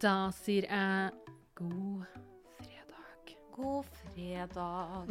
Da 0.00 0.30
sier 0.32 0.64
jeg 0.64 1.10
god 1.54 2.04
fredag. 2.56 3.32
God 3.52 3.84
fredag. 3.84 5.10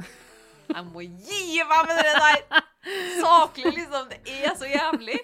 Jeg 0.70 0.86
må 0.88 1.04
gi 1.06 1.60
meg 1.70 1.84
med 1.90 2.00
det 2.00 2.16
der! 2.16 2.64
Saklig, 3.22 3.74
liksom. 3.76 4.10
Det 4.10 4.40
er 4.40 4.56
så 4.58 4.66
jævlig. 4.70 5.20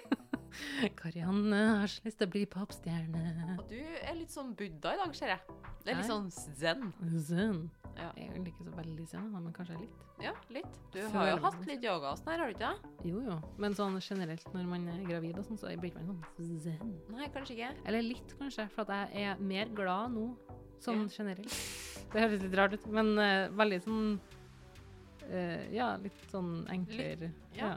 Karianne 0.96 1.60
har 1.80 1.90
så 1.90 2.04
lyst 2.06 2.18
til 2.20 2.28
å 2.28 2.32
bli 2.32 2.44
popstjerne. 2.50 3.56
Og 3.58 3.68
du 3.70 3.78
er 3.80 4.14
litt 4.18 4.32
sånn 4.34 4.52
buddha 4.58 4.94
i 4.94 5.00
dag, 5.00 5.14
ser 5.16 5.32
jeg. 5.34 5.56
Det 5.86 5.92
er 5.92 6.00
litt 6.00 6.08
sånn 6.10 6.30
zen. 6.34 6.88
Zen. 7.22 7.60
Ja. 7.96 8.10
Jeg 8.18 8.28
er 8.28 8.48
ikke 8.50 8.66
så 8.66 8.72
veldig 8.76 9.06
zen, 9.08 9.28
men 9.32 9.46
kanskje 9.56 9.78
litt. 9.80 10.00
Ja, 10.20 10.32
litt. 10.52 10.74
Du 10.92 10.98
Føler 10.98 11.16
har 11.16 11.30
jo 11.30 11.36
hatt 11.46 11.62
litt 11.68 11.84
yoga 11.86 12.10
og 12.12 12.18
sånn 12.20 12.32
her, 12.32 12.42
har 12.42 12.50
du 12.50 12.56
ikke 12.56 12.68
det? 12.72 12.90
Jo, 13.08 13.22
jo. 13.24 13.36
Men 13.62 13.76
sånn 13.78 13.96
generelt 14.04 14.46
når 14.52 14.68
man 14.68 14.84
er 14.92 15.00
gravid 15.08 15.38
og 15.40 15.46
sånn, 15.48 15.60
så 15.60 15.72
blir 15.80 15.94
man 15.96 16.10
sånn 16.36 16.58
zen. 16.60 16.92
Nei, 17.12 17.28
kanskje 17.32 17.56
ikke. 17.56 17.70
Eller 17.88 18.04
litt, 18.04 18.36
kanskje, 18.40 18.68
for 18.74 18.92
jeg 18.92 19.26
er 19.32 19.40
mer 19.40 19.72
glad 19.76 20.12
nå, 20.16 20.26
sånn 20.84 21.06
Ja. 21.06 21.12
generelt. 21.16 21.60
Det 22.12 22.20
høres 22.22 22.42
litt 22.44 22.54
rart 22.60 22.76
ut, 22.76 22.86
men 22.92 23.14
uh, 23.18 23.48
veldig 23.56 23.80
sånn 23.86 24.02
eh, 25.30 25.66
Ja, 25.74 25.96
litt 26.00 26.18
sånn 26.32 26.66
enklere. 26.72 27.32
ja. 27.56 27.66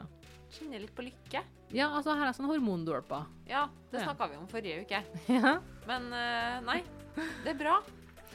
Kjenner 0.50 0.80
litt 0.82 0.90
på 0.96 1.04
lykke. 1.06 1.44
ja, 1.70 1.86
altså 1.94 2.10
her 2.18 2.26
er 2.26 2.34
sånn 2.34 2.48
hormondålper. 2.50 3.26
Ja, 3.46 3.68
det 3.92 4.00
Ja. 4.00 4.06
snakka 4.08 4.26
vi 4.32 4.36
om 4.40 4.48
forrige 4.50 4.80
uke. 4.82 5.02
ja. 5.36 5.52
Men 5.86 6.08
uh, 6.10 6.56
nei, 6.66 6.80
det 7.44 7.52
er 7.52 7.58
bra. 7.60 7.76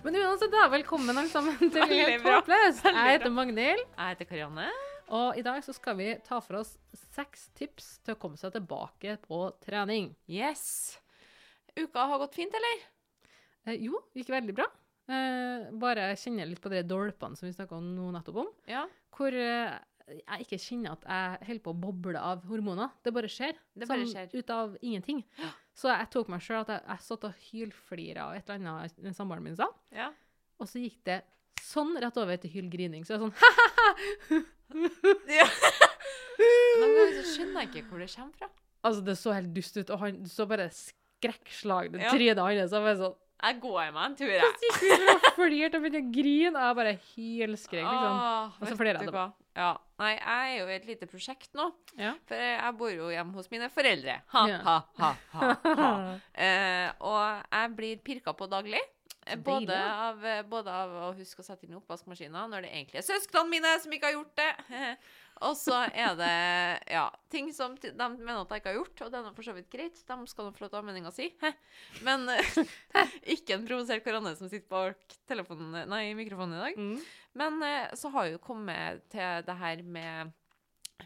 Men 0.06 0.16
uansett, 0.22 0.52
da, 0.54 0.68
velkommen 0.72 1.12
alle 1.18 1.28
sammen 1.28 1.58
til 1.74 1.84
Helt 1.92 2.24
håpløst. 2.24 2.86
Jeg 2.88 3.18
heter. 3.18 3.30
Magnhild, 3.36 3.84
Jeg 3.98 4.14
heter 4.16 4.26
Karianne. 4.30 4.70
og 5.10 5.38
i 5.38 5.42
dag 5.44 5.60
så 5.66 5.74
skal 5.76 5.98
vi 6.00 6.14
ta 6.24 6.40
for 6.40 6.62
oss 6.62 6.78
seks 7.18 7.50
tips 7.58 7.98
til 8.06 8.16
å 8.16 8.20
komme 8.22 8.38
seg 8.40 8.54
tilbake 8.56 9.18
på 9.28 9.42
trening. 9.66 10.14
Yes. 10.32 10.98
Uka 11.76 12.06
har 12.08 12.20
gått 12.24 12.36
fint, 12.40 12.54
eller? 12.56 12.86
Eh, 13.68 13.82
jo, 13.90 14.00
gikk 14.16 14.30
veldig 14.32 14.56
bra. 14.56 14.70
Eh, 15.06 15.66
bare 15.78 16.08
kjenner 16.18 16.48
litt 16.50 16.62
på 16.64 16.72
de 16.74 16.80
dolpene 16.88 17.38
som 17.38 17.46
vi 17.46 17.54
snakka 17.54 17.78
om 17.78 17.92
nå 17.96 18.08
nettopp 18.16 18.40
om. 18.42 18.48
Ja. 18.70 18.86
hvor 19.16 19.34
eh, 19.38 19.76
jeg 20.10 20.46
ikke 20.46 20.58
kjenner 20.62 20.94
at 20.96 21.06
jeg 21.10 21.48
holder 21.48 21.64
på 21.66 21.72
å 21.74 21.78
boble 21.82 22.20
av 22.22 22.44
hormoner. 22.50 22.90
Det 23.06 23.14
bare 23.14 23.30
skjer. 23.32 23.56
Det 23.74 23.88
bare 23.90 24.04
Sånn 24.06 24.12
skjer. 24.14 24.34
Ut 24.38 24.50
av 24.54 24.76
ingenting. 24.82 25.24
Så 25.74 25.90
jeg 25.90 26.10
tok 26.14 26.30
meg 26.34 26.44
sjøl 26.46 26.62
at 26.62 26.70
jeg, 26.76 26.84
jeg 26.90 27.06
satt 27.08 27.24
og 27.30 27.40
hylflira 27.50 28.28
av 28.30 28.36
et 28.38 28.50
eller 28.50 28.70
annet 28.74 29.18
samboeren 29.18 29.44
min 29.44 29.58
sa, 29.58 29.68
ja. 29.96 30.12
og 30.62 30.70
så 30.70 30.80
gikk 30.84 31.00
det 31.10 31.18
sånn 31.66 31.96
rett 32.02 32.18
over 32.22 32.38
til 32.38 32.54
hylgrining. 32.54 33.02
Så 33.08 33.16
jeg 33.16 33.20
er 33.20 33.26
sånn 33.26 33.36
ha, 33.42 33.50
Noen 36.36 36.94
ganger 36.96 37.18
så 37.20 37.26
skjønner 37.32 37.64
jeg 37.64 37.70
ikke 37.72 37.84
hvor 37.90 38.02
det 38.04 38.10
kommer 38.14 38.40
fra. 38.40 38.50
Altså, 38.86 39.02
det 39.08 39.16
så 39.18 39.34
helt 39.34 39.54
dust 39.56 39.78
ut, 39.80 39.90
og 39.96 40.02
han 40.04 40.18
så 40.30 40.46
bare 40.50 40.68
skrekkslagne 40.76 42.02
Ja. 42.04 42.12
trynet 42.14 42.42
hans. 42.44 42.70
Så 42.70 42.78
jeg 42.78 42.86
bare 42.86 43.00
sånn 43.02 43.16
Jeg 43.44 43.60
går 43.62 43.92
meg 43.94 44.04
en 44.06 44.16
tur, 44.16 44.30
Så 44.32 44.34
jeg. 44.34 44.54
vi 44.82 45.10
og 45.14 45.26
flirte 45.36 45.78
og 45.78 45.84
begynte 45.84 46.02
å 46.02 46.12
grine, 46.16 46.62
jeg 46.66 46.78
bare 46.80 46.94
helskrek, 47.16 47.84
liksom. 47.84 48.22
Åh, 48.22 48.56
Og 48.62 48.68
så 48.70 48.78
flirer 48.80 49.02
jeg 49.04 49.34
Ja. 49.56 49.70
Nei, 50.00 50.14
jeg 50.16 50.56
er 50.56 50.58
jo 50.60 50.66
i 50.68 50.76
et 50.76 50.86
lite 50.88 51.08
prosjekt 51.08 51.54
nå. 51.56 51.70
Ja. 52.00 52.14
For 52.28 52.36
jeg 52.36 52.74
bor 52.80 52.90
jo 52.92 53.08
hjemme 53.14 53.34
hos 53.38 53.48
mine 53.52 53.70
foreldre. 53.72 54.18
Ha, 54.34 54.48
Ja. 54.50 54.58
ha, 54.64 54.78
ha, 55.00 55.14
ha, 55.36 55.54
ha. 55.64 56.20
Eh, 56.36 56.90
og 57.00 57.44
jeg 57.52 57.76
blir 57.76 57.98
pirka 58.04 58.34
på 58.34 58.48
daglig. 58.52 58.82
Både 59.42 59.74
av, 59.74 60.20
eh, 60.26 60.44
både 60.46 60.70
av 60.70 60.90
å 60.90 61.14
huske 61.18 61.42
å 61.42 61.46
sette 61.48 61.66
inn 61.66 61.74
i 61.74 61.80
oppvaskmaskinen 61.80 62.50
når 62.52 62.62
det 62.68 62.72
egentlig 62.76 63.00
er 63.02 63.08
søsknene 63.08 63.50
mine 63.50 63.72
som 63.82 63.92
ikke 63.96 64.12
har 64.12 64.18
gjort 64.20 64.36
det. 64.38 64.52
og 65.44 65.58
så 65.60 65.82
er 65.92 66.14
det 66.16 66.36
ja, 66.96 67.10
ting 67.32 67.50
som 67.54 67.74
de 67.82 67.92
mener 67.92 68.40
at 68.40 68.54
jeg 68.54 68.62
ikke 68.62 68.72
har 68.72 68.78
gjort, 68.78 69.02
og 69.04 69.12
det 69.12 69.20
er 69.20 69.36
for 69.36 69.48
så 69.48 69.56
vidt 69.58 69.68
greit. 69.74 70.00
De 70.08 70.16
skal 70.32 70.48
få 70.56 70.64
lov 70.64 70.72
til 70.72 70.78
å 70.78 70.80
ha 70.80 70.86
meninga 70.88 71.12
si. 71.12 71.28
Men 72.08 72.24
ikke 73.36 73.58
en 73.58 73.66
provosert 73.68 74.06
Karianne 74.06 74.36
som 74.40 74.52
sitter 74.52 74.70
bak 74.72 75.18
telefonen, 75.28 75.82
nei, 75.92 76.06
mikrofonen 76.16 76.56
i 76.56 76.64
dag. 76.64 76.80
Mm. 76.80 76.96
Men 77.36 77.68
eh, 77.68 77.92
så 78.00 78.12
har 78.14 78.30
jeg 78.30 78.38
jo 78.38 78.46
kommet 78.48 79.04
til 79.12 79.44
det 79.48 79.58
her 79.60 79.84
med 79.84 80.32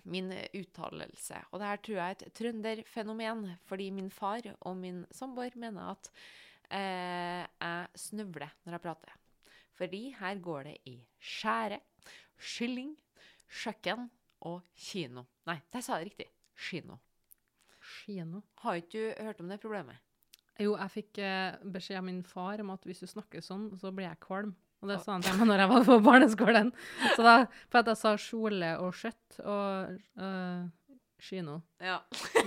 min 0.05 0.29
uttalelse. 0.53 1.41
Og 1.49 1.61
det 1.61 1.71
her 1.71 1.81
tror 1.81 1.97
jeg 1.97 2.05
er 2.05 2.19
et 2.19 2.37
trønderfenomen, 2.37 3.47
fordi 3.65 3.89
min 3.95 4.11
far 4.13 4.45
og 4.59 4.77
min 4.77 5.01
samboer 5.15 5.57
mener 5.57 5.95
at 5.95 6.11
eh, 6.69 7.43
jeg 7.49 8.05
snøvler 8.05 8.53
når 8.61 8.77
jeg 8.77 8.85
prater. 8.85 9.17
Fordi 9.79 10.03
her 10.19 10.39
går 10.43 10.69
det 10.69 10.77
i 10.91 10.95
skjære, 11.17 11.81
skylling, 12.37 12.93
kjøkken 13.49 14.09
og 14.47 14.61
kino. 14.77 15.25
Nei, 15.49 15.59
der 15.73 15.83
sa 15.83 15.97
jeg 15.97 16.05
det 16.05 16.11
riktig. 16.11 16.29
Kino. 16.69 16.99
Kino. 17.79 18.43
Har 18.63 18.79
ikke 18.79 18.91
du 18.95 19.25
hørt 19.25 19.41
om 19.43 19.51
det 19.51 19.59
problemet? 19.63 19.99
Jo, 20.59 20.73
jeg 20.75 20.91
fikk 20.91 21.21
eh, 21.23 21.59
beskjed 21.71 22.01
av 22.01 22.07
min 22.07 22.23
far 22.27 22.59
om 22.63 22.73
at 22.73 22.83
hvis 22.87 22.99
du 23.03 23.07
snakker 23.07 23.43
sånn, 23.43 23.69
så 23.79 23.93
blir 23.95 24.09
jeg 24.09 24.19
kvalm. 24.25 24.55
Og 24.79 24.91
det 24.91 24.99
sa 25.03 25.15
han 25.15 25.23
til 25.23 25.35
meg 25.39 25.47
når 25.49 25.63
jeg 25.63 25.71
var 25.71 25.85
på 25.87 25.95
barneskolen. 26.03 26.73
Så 27.15 27.23
da, 27.23 27.35
for 27.71 27.81
at 27.81 27.91
jeg 27.91 27.99
sa 27.99 28.13
kjole 28.19 28.73
og 28.79 28.93
skjøtt 28.95 29.39
og 29.43 29.97
uh, 30.19 30.67
kino. 31.19 31.57
Ja. 31.83 31.97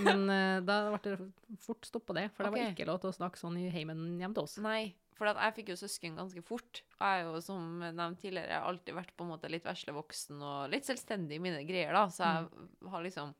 Men 0.01 0.25
eh, 0.33 0.61
da 0.65 0.79
ble 0.89 1.01
det 1.05 1.57
fort 1.61 1.85
stopp 1.85 2.07
på 2.09 2.17
det, 2.17 2.27
for 2.33 2.47
det 2.47 2.53
var 2.55 2.71
ikke 2.73 2.89
lov 2.89 3.03
til 3.03 3.11
å 3.11 3.17
snakke 3.17 3.41
sånn 3.41 3.59
i 3.61 3.69
heimen 3.73 4.15
hjemme 4.21 4.33
til 4.33 4.47
oss. 4.47 4.57
Nei, 4.65 4.95
for 5.17 5.29
jeg 5.29 5.55
fikk 5.57 5.73
jo 5.73 5.79
søsken 5.79 6.17
ganske 6.19 6.43
fort. 6.45 6.81
Og 6.97 7.03
jeg 7.05 7.21
er 7.21 7.27
jo, 7.27 7.41
som 7.45 7.83
nevnt 7.83 8.21
tidligere, 8.21 8.61
alltid 8.63 8.97
vært 8.97 9.13
på 9.17 9.25
en 9.25 9.33
måte 9.33 9.51
litt 9.51 9.67
veslevoksen 9.67 10.41
og 10.41 10.73
litt 10.73 10.87
selvstendig 10.87 11.37
i 11.37 11.43
mine 11.43 11.61
greier, 11.67 11.93
da. 11.95 12.07
Så 12.13 12.25
jeg 12.25 12.91
har 12.93 13.05
liksom 13.05 13.35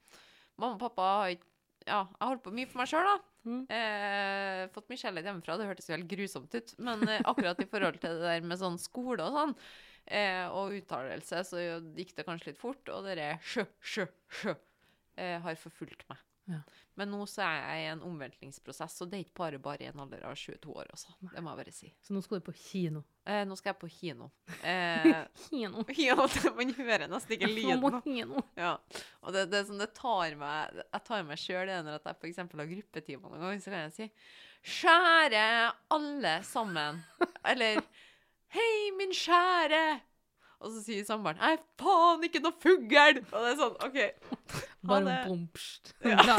Mamma 0.62 0.76
og 0.78 0.84
pappa 0.84 1.06
har 1.18 1.32
ikke 1.34 1.50
Ja, 1.84 2.04
jeg 2.06 2.28
holdt 2.30 2.44
på 2.46 2.52
mye 2.56 2.68
for 2.70 2.80
meg 2.80 2.92
sjøl, 2.92 3.08
da. 3.10 3.16
Mm. 3.44 3.64
Eh, 3.76 4.60
fått 4.72 4.86
mye 4.88 5.00
kjærlighet 5.02 5.28
hjemmefra. 5.28 5.58
Det 5.60 5.66
hørtes 5.68 5.90
jo 5.90 5.96
helt 5.98 6.12
grusomt 6.14 6.54
ut. 6.56 6.76
Men 6.88 7.02
eh, 7.10 7.26
akkurat 7.28 7.60
i 7.60 7.68
forhold 7.68 7.98
til 8.00 8.22
det 8.22 8.30
der 8.30 8.46
med 8.48 8.62
sånn 8.62 8.78
skole 8.80 9.26
og 9.26 9.36
sånn, 9.36 9.56
eh, 10.08 10.46
og 10.48 10.78
uttalelse, 10.78 11.42
så 11.50 11.66
gikk 11.98 12.14
det 12.16 12.28
kanskje 12.30 12.54
litt 12.54 12.62
fort. 12.62 12.84
Og 12.88 13.04
det 13.04 13.18
derre 13.18 13.42
sjø, 13.44 13.66
sjø, 13.84 14.08
sjø 14.40 14.56
eh, 14.56 15.42
har 15.44 15.60
forfulgt 15.60 16.08
meg. 16.12 16.24
Ja. 16.50 16.60
Men 17.00 17.10
nå 17.10 17.24
så 17.30 17.42
er 17.46 17.56
jeg 17.58 17.84
i 17.84 17.90
en 17.94 18.02
omveltningsprosess, 18.06 19.00
og 19.02 19.10
det 19.10 19.18
er 19.18 19.24
ikke 19.24 19.40
bare 19.40 19.60
bare 19.64 19.86
i 19.86 19.90
en 19.90 20.02
alder 20.04 20.26
av 20.28 20.36
22 20.38 20.74
år, 20.76 20.90
altså. 20.94 21.14
Det 21.22 21.42
må 21.42 21.54
jeg 21.54 21.60
bare 21.62 21.74
si. 21.74 21.90
Så 22.06 22.14
nå 22.14 22.22
skal 22.22 22.42
du 22.42 22.46
på 22.46 22.56
kino. 22.58 23.02
Eh, 23.26 23.42
nå 23.50 23.58
skal 23.58 23.72
jeg 23.74 23.80
på 23.82 23.90
kino. 23.94 24.30
Eh, 24.74 25.24
Kino. 25.48 25.84
ja, 26.00 26.16
man 26.56 26.74
hører 26.78 27.10
nesten 27.12 27.36
ikke 27.36 27.50
lyden. 27.58 28.36
Ja. 28.60 28.76
Og 29.24 29.34
det, 29.36 29.48
det, 29.52 29.60
er 29.64 29.68
sånn, 29.68 29.82
det 29.82 29.90
tar 29.98 30.38
meg 30.40 30.78
Jeg 30.84 31.04
tar 31.08 31.26
meg 31.28 31.42
sjøl 31.42 31.72
i 31.72 31.82
når 31.84 31.98
jeg 31.98 32.16
f.eks. 32.16 32.42
har 32.44 32.72
gruppetimer 32.72 33.34
noen 33.34 33.44
ganger, 33.48 33.64
så 33.64 33.74
kan 33.74 33.86
jeg 33.88 33.96
si 33.98 34.10
Skjære 34.64 35.46
alle 35.92 36.38
sammen. 36.48 37.02
Eller 37.52 37.82
Hei, 38.54 38.92
min 38.96 39.12
skjære. 39.18 39.84
Og 40.64 40.72
så 40.72 40.84
sier 40.86 41.04
samboeren 41.08 41.42
Nei, 41.42 41.58
faen, 41.82 42.24
ikke 42.28 42.40
noe 42.44 42.56
fugl! 42.62 43.20
Og 43.26 43.34
det 43.34 43.50
er 43.50 43.60
sånn, 43.60 43.80
OK. 43.84 44.64
Bare 44.84 45.20
bomst. 45.28 45.94
Ja. 46.04 46.38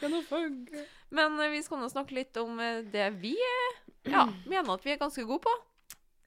Men 1.10 1.40
eh, 1.40 1.50
vi 1.52 1.62
skal 1.62 1.80
nå 1.82 1.88
snakke 1.92 2.14
litt 2.16 2.36
om 2.40 2.60
eh, 2.62 2.82
det 2.88 3.08
vi 3.20 3.34
eh, 3.36 3.80
ja, 4.12 4.26
mener 4.50 4.74
at 4.76 4.86
vi 4.86 4.94
er 4.94 5.00
ganske 5.02 5.24
gode 5.28 5.42
på. 5.44 5.54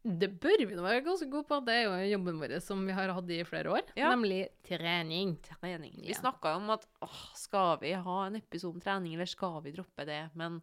Det 0.04 0.28
bør 0.44 0.66
vi 0.68 0.76
nå 0.76 0.84
være 0.84 1.02
ganske 1.06 1.30
gode 1.32 1.48
på. 1.48 1.62
Det 1.64 1.78
er 1.80 1.86
jo 1.88 1.94
jobben 2.18 2.42
vår 2.42 2.58
som 2.62 2.82
vi 2.86 2.92
har 2.96 3.14
hatt 3.16 3.30
i 3.32 3.38
flere 3.48 3.72
år, 3.78 3.86
Ja. 3.96 4.10
nemlig 4.12 4.42
trening. 4.68 5.38
trening. 5.48 5.94
Vi 6.04 6.12
Ja. 6.12 6.20
snakka 6.20 6.58
om 6.60 6.70
at 6.76 6.84
åh, 7.02 7.22
skal 7.40 7.78
vi 7.82 7.94
ha 7.96 8.18
en 8.28 8.36
episode 8.36 8.76
om 8.76 8.84
trening, 8.84 9.16
eller 9.16 9.26
skal 9.32 9.62
vi 9.64 9.72
droppe 9.78 10.06
det? 10.06 10.26
Men 10.36 10.60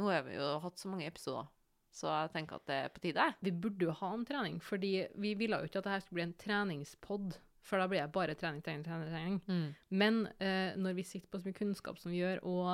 nå 0.00 0.08
har 0.10 0.22
vi 0.24 0.38
jo 0.38 0.58
hatt 0.64 0.80
så 0.80 0.88
mange 0.88 1.06
episoder, 1.06 1.46
så 1.92 2.08
jeg 2.22 2.32
tenker 2.32 2.56
at 2.56 2.66
det 2.72 2.78
er 2.86 2.88
på 2.88 3.00
tide. 3.04 3.28
Vi 3.44 3.50
burde 3.52 3.84
jo 3.90 3.92
ha 4.00 4.14
om 4.16 4.24
trening, 4.24 4.58
fordi 4.64 4.94
vi 5.14 5.34
ville 5.36 5.60
jo 5.60 5.68
ikke 5.68 5.82
at 5.84 5.90
dette 5.90 6.06
skulle 6.06 6.22
bli 6.22 6.28
en 6.30 6.38
treningspod, 6.40 7.36
for 7.62 7.78
da 7.78 7.86
blir 7.88 8.00
det 8.02 8.12
bare 8.14 8.34
trening, 8.34 8.62
trening, 8.64 8.84
trening. 8.84 9.10
trening. 9.44 9.74
Men 9.90 10.26
eh, 10.40 10.76
når 10.80 10.94
vi 10.96 11.02
sitter 11.04 11.28
på 11.28 11.40
så 11.42 11.48
mye 11.50 11.58
kunnskap 11.58 11.98
som 12.00 12.10
vi 12.12 12.22
gjør, 12.22 12.40
og 12.48 12.68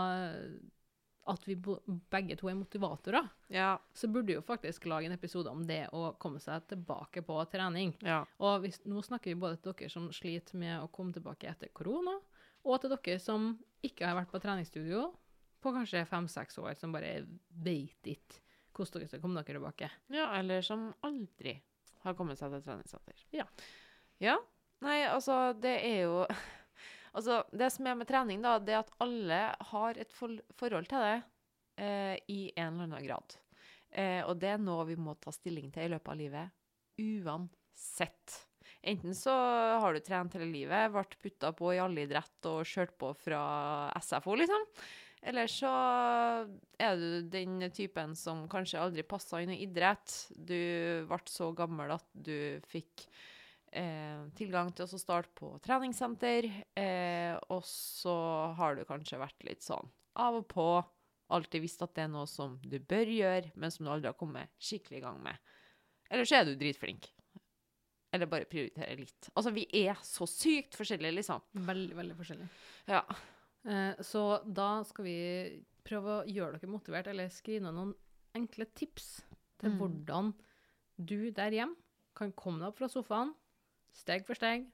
at 1.27 1.43
vi 1.49 1.57
begge 1.59 2.37
to 2.39 2.47
er 2.49 2.55
motivatorer, 2.55 3.29
Ja. 3.51 3.79
så 3.95 4.07
burde 4.07 4.27
vi 4.31 4.37
jo 4.37 4.43
faktisk 4.47 4.85
lage 4.87 5.07
en 5.09 5.13
episode 5.17 5.51
om 5.51 5.65
det 5.67 5.89
å 5.93 6.13
komme 6.23 6.39
seg 6.39 6.69
tilbake 6.71 7.23
på 7.27 7.41
trening. 7.51 7.97
ja. 8.03 8.21
Og 8.39 8.61
hvis, 8.63 8.79
nå 8.87 9.03
snakker 9.03 9.33
vi 9.35 9.41
både 9.41 9.57
til 9.59 9.73
dere 9.73 9.91
som 9.91 10.07
sliter 10.13 10.55
med 10.57 10.81
å 10.85 10.89
komme 10.93 11.13
tilbake 11.13 11.49
etter 11.51 11.69
korona, 11.75 12.15
og 12.65 12.81
til 12.81 12.91
dere 12.95 13.19
som 13.19 13.59
ikke 13.83 14.07
har 14.07 14.15
vært 14.21 14.31
på 14.31 14.41
treningsstudio 14.43 15.13
på 15.63 15.73
kanskje 15.75 16.07
fem-seks 16.07 16.59
år, 16.63 16.77
som 16.79 16.93
bare 16.93 17.27
vet 17.51 18.07
ikke 18.07 18.39
hvordan 18.77 19.01
dere 19.01 19.09
skal 19.09 19.21
komme 19.21 19.43
dere 19.43 19.59
tilbake. 19.59 19.91
Ja, 20.15 20.29
eller 20.39 20.63
som 20.63 20.93
aldri 21.03 21.57
har 22.05 22.15
kommet 22.15 22.39
seg 22.39 22.53
til 22.55 22.63
treningssenter. 22.63 23.25
Ja. 23.35 23.47
Ja. 24.21 24.37
Nei, 24.85 25.01
altså, 25.09 25.55
det 25.57 25.79
er 25.87 25.99
jo 26.05 26.21
Altså, 27.17 27.41
det 27.49 27.71
som 27.73 27.87
er 27.89 27.97
med 27.97 28.09
trening, 28.11 28.43
da, 28.45 28.59
det 28.61 28.75
er 28.75 28.83
at 28.83 28.93
alle 29.01 29.39
har 29.71 29.97
et 29.97 30.11
for 30.13 30.37
forhold 30.59 30.91
til 30.91 31.01
det 31.01 31.15
eh, 31.81 32.19
i 32.29 32.41
en 32.53 32.75
eller 32.75 32.91
annen 32.91 33.07
grad. 33.07 33.39
Eh, 33.89 34.21
og 34.29 34.37
det 34.43 34.51
er 34.53 34.61
noe 34.61 34.85
vi 34.91 34.99
må 35.01 35.15
ta 35.17 35.33
stilling 35.33 35.71
til 35.73 35.87
i 35.87 35.93
løpet 35.95 36.13
av 36.13 36.19
livet, 36.21 36.53
uansett. 37.01 38.35
Enten 38.85 39.17
så 39.17 39.33
har 39.81 39.97
du 39.97 40.03
trent 40.05 40.37
hele 40.37 40.51
livet, 40.51 40.93
vært 40.93 41.17
putta 41.23 41.55
på 41.57 41.73
i 41.73 41.81
alle 41.81 42.05
idrett 42.05 42.51
og 42.51 42.69
kjørt 42.69 42.93
på 43.01 43.15
fra 43.17 43.41
SFO, 44.05 44.37
liksom. 44.37 44.69
Eller 45.27 45.49
så 45.51 45.73
er 46.79 47.01
du 47.01 47.31
den 47.33 47.65
typen 47.75 48.13
som 48.19 48.45
kanskje 48.51 48.83
aldri 48.83 49.07
passa 49.09 49.41
inn 49.43 49.55
i 49.57 49.63
idrett. 49.65 50.13
Du 50.37 50.61
ble 51.09 51.19
så 51.33 51.49
gammel 51.57 51.97
at 51.97 52.07
du 52.13 52.61
fikk 52.69 53.09
eh, 53.73 54.25
tilgang 54.39 54.73
til 54.77 54.87
å 54.87 54.99
starte 55.01 55.33
på 55.35 55.55
treningssenter. 55.65 56.49
Eh, 56.77 57.35
og 57.51 57.63
så 57.67 58.15
har 58.59 58.77
du 58.79 58.85
kanskje 58.89 59.19
vært 59.21 59.45
litt 59.49 59.63
sånn 59.65 59.89
av 60.17 60.35
og 60.41 60.49
på. 60.49 60.69
Alltid 61.35 61.63
visst 61.65 61.83
at 61.83 61.95
det 61.97 62.05
er 62.05 62.13
noe 62.13 62.27
som 62.31 62.59
du 62.63 62.79
bør 62.79 63.09
gjøre, 63.11 63.51
men 63.59 63.71
som 63.75 63.85
du 63.87 63.91
aldri 63.91 64.07
har 64.13 64.19
kommet 64.19 64.53
skikkelig 64.63 65.01
i 65.01 65.05
gang 65.05 65.19
med. 65.25 65.37
Eller 66.11 66.25
så 66.29 66.39
er 66.39 66.45
du 66.47 66.55
dritflink. 66.61 67.09
Eller 68.15 68.29
bare 68.31 68.47
prioriterer 68.49 68.97
litt. 69.01 69.29
Altså, 69.35 69.51
vi 69.53 69.65
er 69.75 69.99
så 70.07 70.25
sykt 70.31 70.77
forskjellige, 70.79 71.17
liksom. 71.19 71.43
Veldig, 71.67 71.97
veldig 71.99 72.17
forskjellige. 72.21 72.49
Ja. 72.89 73.01
Eh, 73.67 73.99
så 74.07 74.23
da 74.47 74.69
skal 74.87 75.05
vi 75.09 75.17
prøve 75.87 76.21
å 76.21 76.27
gjøre 76.31 76.61
dere 76.61 76.71
motivert, 76.71 77.11
eller 77.11 77.29
skrive 77.35 77.67
ned 77.67 77.75
noen 77.75 77.95
enkle 78.39 78.69
tips 78.79 79.25
til 79.59 79.73
Mm. 79.73 79.77
hvordan 79.81 80.31
du 81.03 81.31
der 81.33 81.51
hjemme 81.51 81.75
kan 82.15 82.31
komme 82.33 82.61
deg 82.61 82.69
opp 82.69 82.79
fra 82.79 82.89
sofaen, 82.89 83.35
steg 83.97 84.27
for 84.29 84.39
steg, 84.39 84.67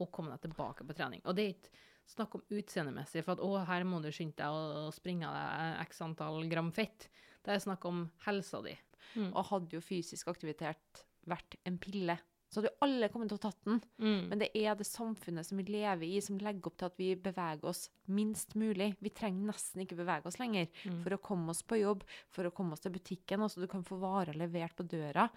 og 0.00 0.10
komme 0.14 0.34
deg 0.34 0.46
tilbake 0.48 0.86
på 0.86 0.96
trening. 0.96 1.22
Og 1.26 1.36
det 1.36 1.44
er 1.44 1.54
ikke 1.54 1.82
snakk 2.14 2.34
om 2.36 2.42
utseendemessig, 2.52 3.22
for 3.24 3.36
at 3.36 3.42
å, 3.44 3.50
her 3.68 3.86
må 3.88 4.00
du 4.04 4.10
skynde 4.12 4.36
deg 4.40 4.50
å 4.50 4.90
springe 4.94 5.28
av 5.28 5.36
deg 5.38 5.86
x 5.86 6.02
antall 6.04 6.42
gram 6.50 6.70
fett. 6.74 7.08
Det 7.44 7.54
er 7.54 7.62
snakk 7.62 7.84
om 7.88 8.06
helsa 8.26 8.60
di. 8.64 8.74
Mm. 9.14 9.30
Og 9.32 9.44
hadde 9.50 9.76
jo 9.78 9.84
fysisk 9.84 10.28
aktivitet 10.32 11.04
vært 11.30 11.56
en 11.68 11.76
pille, 11.80 12.18
så 12.52 12.60
hadde 12.60 12.70
jo 12.70 12.84
alle 12.86 13.08
kommet 13.10 13.32
til 13.32 13.38
å 13.38 13.42
tatt 13.42 13.64
den. 13.66 13.80
Mm. 13.98 14.28
Men 14.30 14.38
det 14.42 14.50
er 14.54 14.76
det 14.78 14.86
samfunnet 14.86 15.46
som 15.48 15.58
vi 15.58 15.64
lever 15.74 16.04
i, 16.06 16.20
som 16.22 16.36
legger 16.38 16.68
opp 16.70 16.76
til 16.78 16.86
at 16.90 17.00
vi 17.00 17.08
beveger 17.18 17.66
oss 17.66 17.88
minst 18.14 18.54
mulig. 18.60 18.92
Vi 19.02 19.10
trenger 19.10 19.48
nesten 19.48 19.82
ikke 19.82 19.98
bevege 19.98 20.30
oss 20.30 20.38
lenger 20.38 20.68
Mm. 20.84 21.00
for 21.02 21.16
å 21.16 21.22
komme 21.30 21.50
oss 21.50 21.62
på 21.66 21.80
jobb, 21.80 22.04
for 22.30 22.46
å 22.46 22.52
komme 22.54 22.76
oss 22.76 22.84
til 22.84 22.94
butikken. 22.94 23.42
Altså, 23.42 23.60
du 23.60 23.66
kan 23.66 23.82
få 23.82 23.98
varer 23.98 24.38
levert 24.38 24.76
på 24.76 24.86
døra. 24.86 25.30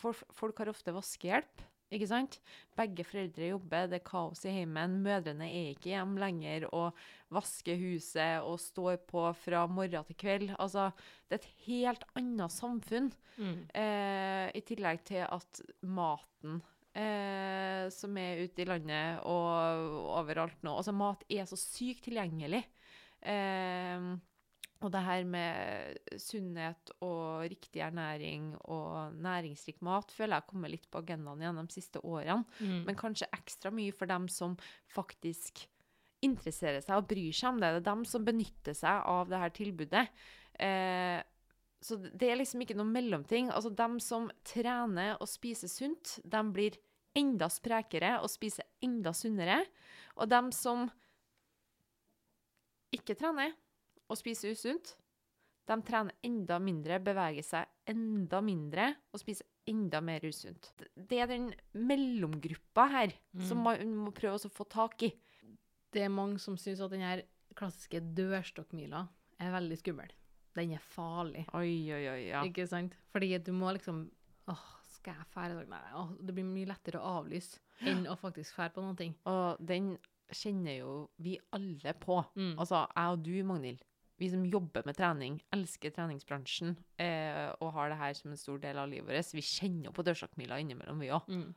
Folk 0.00 0.58
har 0.58 0.72
ofte 0.72 0.92
vaskehjelp. 0.96 1.62
Ikke 1.94 2.08
sant? 2.10 2.40
Begge 2.74 3.04
foreldre 3.06 3.52
jobber, 3.52 3.86
det 3.90 4.00
er 4.00 4.06
kaos 4.06 4.42
i 4.48 4.54
heimen. 4.56 4.98
Mødrene 5.04 5.46
er 5.46 5.68
ikke 5.70 5.92
hjemme 5.92 6.18
lenger 6.18 6.66
og 6.72 6.98
vasker 7.34 7.78
huset 7.78 8.42
og 8.42 8.58
står 8.62 8.98
på 9.06 9.22
fra 9.38 9.64
morgen 9.70 10.06
til 10.08 10.18
kveld. 10.18 10.50
Altså, 10.58 10.88
det 11.28 11.38
er 11.38 11.44
et 11.44 11.66
helt 11.68 12.06
annet 12.18 12.54
samfunn. 12.54 13.12
Mm. 13.38 13.60
Eh, 13.70 14.46
I 14.58 14.64
tillegg 14.66 15.04
til 15.06 15.22
at 15.28 15.62
maten 15.86 16.58
eh, 16.96 17.86
som 17.94 18.18
er 18.18 18.42
ute 18.46 18.64
i 18.64 18.68
landet 18.68 19.22
og 19.28 20.00
overalt 20.18 20.62
nå 20.66 20.78
Altså, 20.80 20.94
mat 20.96 21.22
er 21.30 21.46
så 21.46 21.58
sykt 21.60 22.08
tilgjengelig. 22.08 22.64
Eh, 23.22 24.10
og 24.84 24.92
det 24.92 25.00
her 25.06 25.22
med 25.24 26.18
sunnhet 26.20 26.90
og 27.04 27.46
riktig 27.48 27.80
ernæring 27.80 28.50
og 28.68 29.14
næringsrik 29.24 29.78
mat 29.84 30.12
føler 30.12 30.36
jeg 30.36 30.48
kommer 30.50 30.72
litt 30.72 30.84
på 30.92 31.00
agendaen 31.00 31.40
igjen 31.40 31.60
de 31.62 31.72
siste 31.72 32.02
årene. 32.04 32.44
Mm. 32.60 32.82
Men 32.88 32.98
kanskje 32.98 33.30
ekstra 33.32 33.72
mye 33.72 33.94
for 33.96 34.10
dem 34.10 34.28
som 34.32 34.58
faktisk 34.92 35.64
interesserer 36.24 36.82
seg 36.84 36.98
og 36.98 37.08
bryr 37.08 37.32
seg 37.32 37.54
om 37.54 37.62
det. 37.62 37.72
Det 37.72 37.80
er 37.80 37.88
dem 37.88 38.04
som 38.08 38.26
benytter 38.26 38.76
seg 38.76 39.08
av 39.14 39.32
det 39.32 39.40
her 39.40 39.56
tilbudet. 39.56 40.04
Eh, 40.60 41.20
så 41.86 41.98
det 42.00 42.30
er 42.30 42.40
liksom 42.40 42.64
ikke 42.64 42.76
noe 42.76 42.88
mellomting. 42.88 43.50
Altså, 43.52 43.72
dem 43.72 43.98
som 44.02 44.28
trener 44.46 45.16
og 45.20 45.28
spiser 45.30 45.70
sunt, 45.72 46.18
de 46.24 46.42
blir 46.52 46.76
enda 47.16 47.48
sprekere 47.52 48.18
og 48.20 48.28
spiser 48.32 48.66
enda 48.84 49.12
sunnere. 49.16 49.62
Og 50.20 50.28
dem 50.28 50.50
som 50.52 50.88
ikke 52.96 53.16
trener 53.18 53.54
og 54.08 54.16
spiser 54.20 54.52
usunt, 54.54 54.94
de 55.66 55.76
trener 55.82 56.14
enda 56.22 56.58
mindre, 56.62 57.00
beveger 57.02 57.42
seg 57.42 57.66
enda 57.90 58.38
mindre 58.44 58.92
og 59.12 59.18
spiser 59.20 59.46
enda 59.66 59.98
mer 60.00 60.20
usunt. 60.22 60.68
Det 60.94 61.18
er 61.24 61.26
den 61.26 61.48
mellomgruppa 61.74 62.86
her 62.92 63.12
som 63.48 63.58
Mm. 63.58 63.64
man 63.64 63.94
må 64.06 64.12
prøve 64.14 64.38
å 64.38 64.50
få 64.52 64.68
tak 64.68 65.02
i. 65.02 65.12
Det 65.92 66.02
er 66.02 66.08
mange 66.08 66.38
som 66.38 66.56
syns 66.56 66.80
at 66.80 66.90
denne 66.90 67.22
klassiske 67.56 68.00
dørstokkmila 68.14 69.08
er 69.40 69.50
veldig 69.52 69.78
skummel. 69.80 70.10
Den 70.54 70.72
er 70.72 70.78
farlig. 70.78 71.46
Oi, 71.52 71.90
oi, 71.92 72.06
oi, 72.08 72.28
ja. 72.30 72.42
Ikke 72.44 72.66
sant? 72.68 72.94
Fordi 73.12 73.36
du 73.42 73.52
må 73.52 73.72
liksom 73.76 74.10
Åh, 74.48 74.62
skal 74.94 75.14
jeg 75.14 75.26
fære? 75.34 75.66
Nei. 75.68 75.80
Åh, 75.94 76.12
det 76.22 76.32
blir 76.32 76.44
mye 76.46 76.66
lettere 76.70 77.00
å 77.00 77.16
avlyse 77.24 77.58
enn 77.82 78.06
å 78.06 78.14
faktisk 78.16 78.54
fære 78.54 78.72
på 78.76 78.80
noen 78.84 78.96
ting. 78.96 79.14
Og 79.26 79.56
den 79.58 79.96
kjenner 80.30 80.78
jo 80.78 81.10
vi 81.18 81.36
alle 81.52 81.92
på. 81.98 82.20
Mm. 82.36 82.52
Altså, 82.56 82.86
jeg 82.94 83.12
og 83.16 83.22
du, 83.24 83.42
Magnhild. 83.42 83.82
Vi 84.16 84.30
som 84.32 84.46
jobber 84.48 84.80
med 84.88 84.96
trening, 84.96 85.34
elsker 85.52 85.92
treningsbransjen 85.92 86.70
eh, 87.02 87.50
og 87.60 87.74
har 87.76 87.90
det 87.92 87.98
her 88.00 88.14
som 88.16 88.30
en 88.32 88.40
stor 88.40 88.60
del 88.62 88.78
av 88.80 88.88
livet 88.88 89.10
vårt. 89.12 89.34
Vi 89.36 89.44
kjenner 89.44 89.92
på 89.92 90.04
dørstokkmila 90.06 90.56
innimellom, 90.62 91.02
vi 91.04 91.10
òg. 91.12 91.28
Mm. 91.28 91.50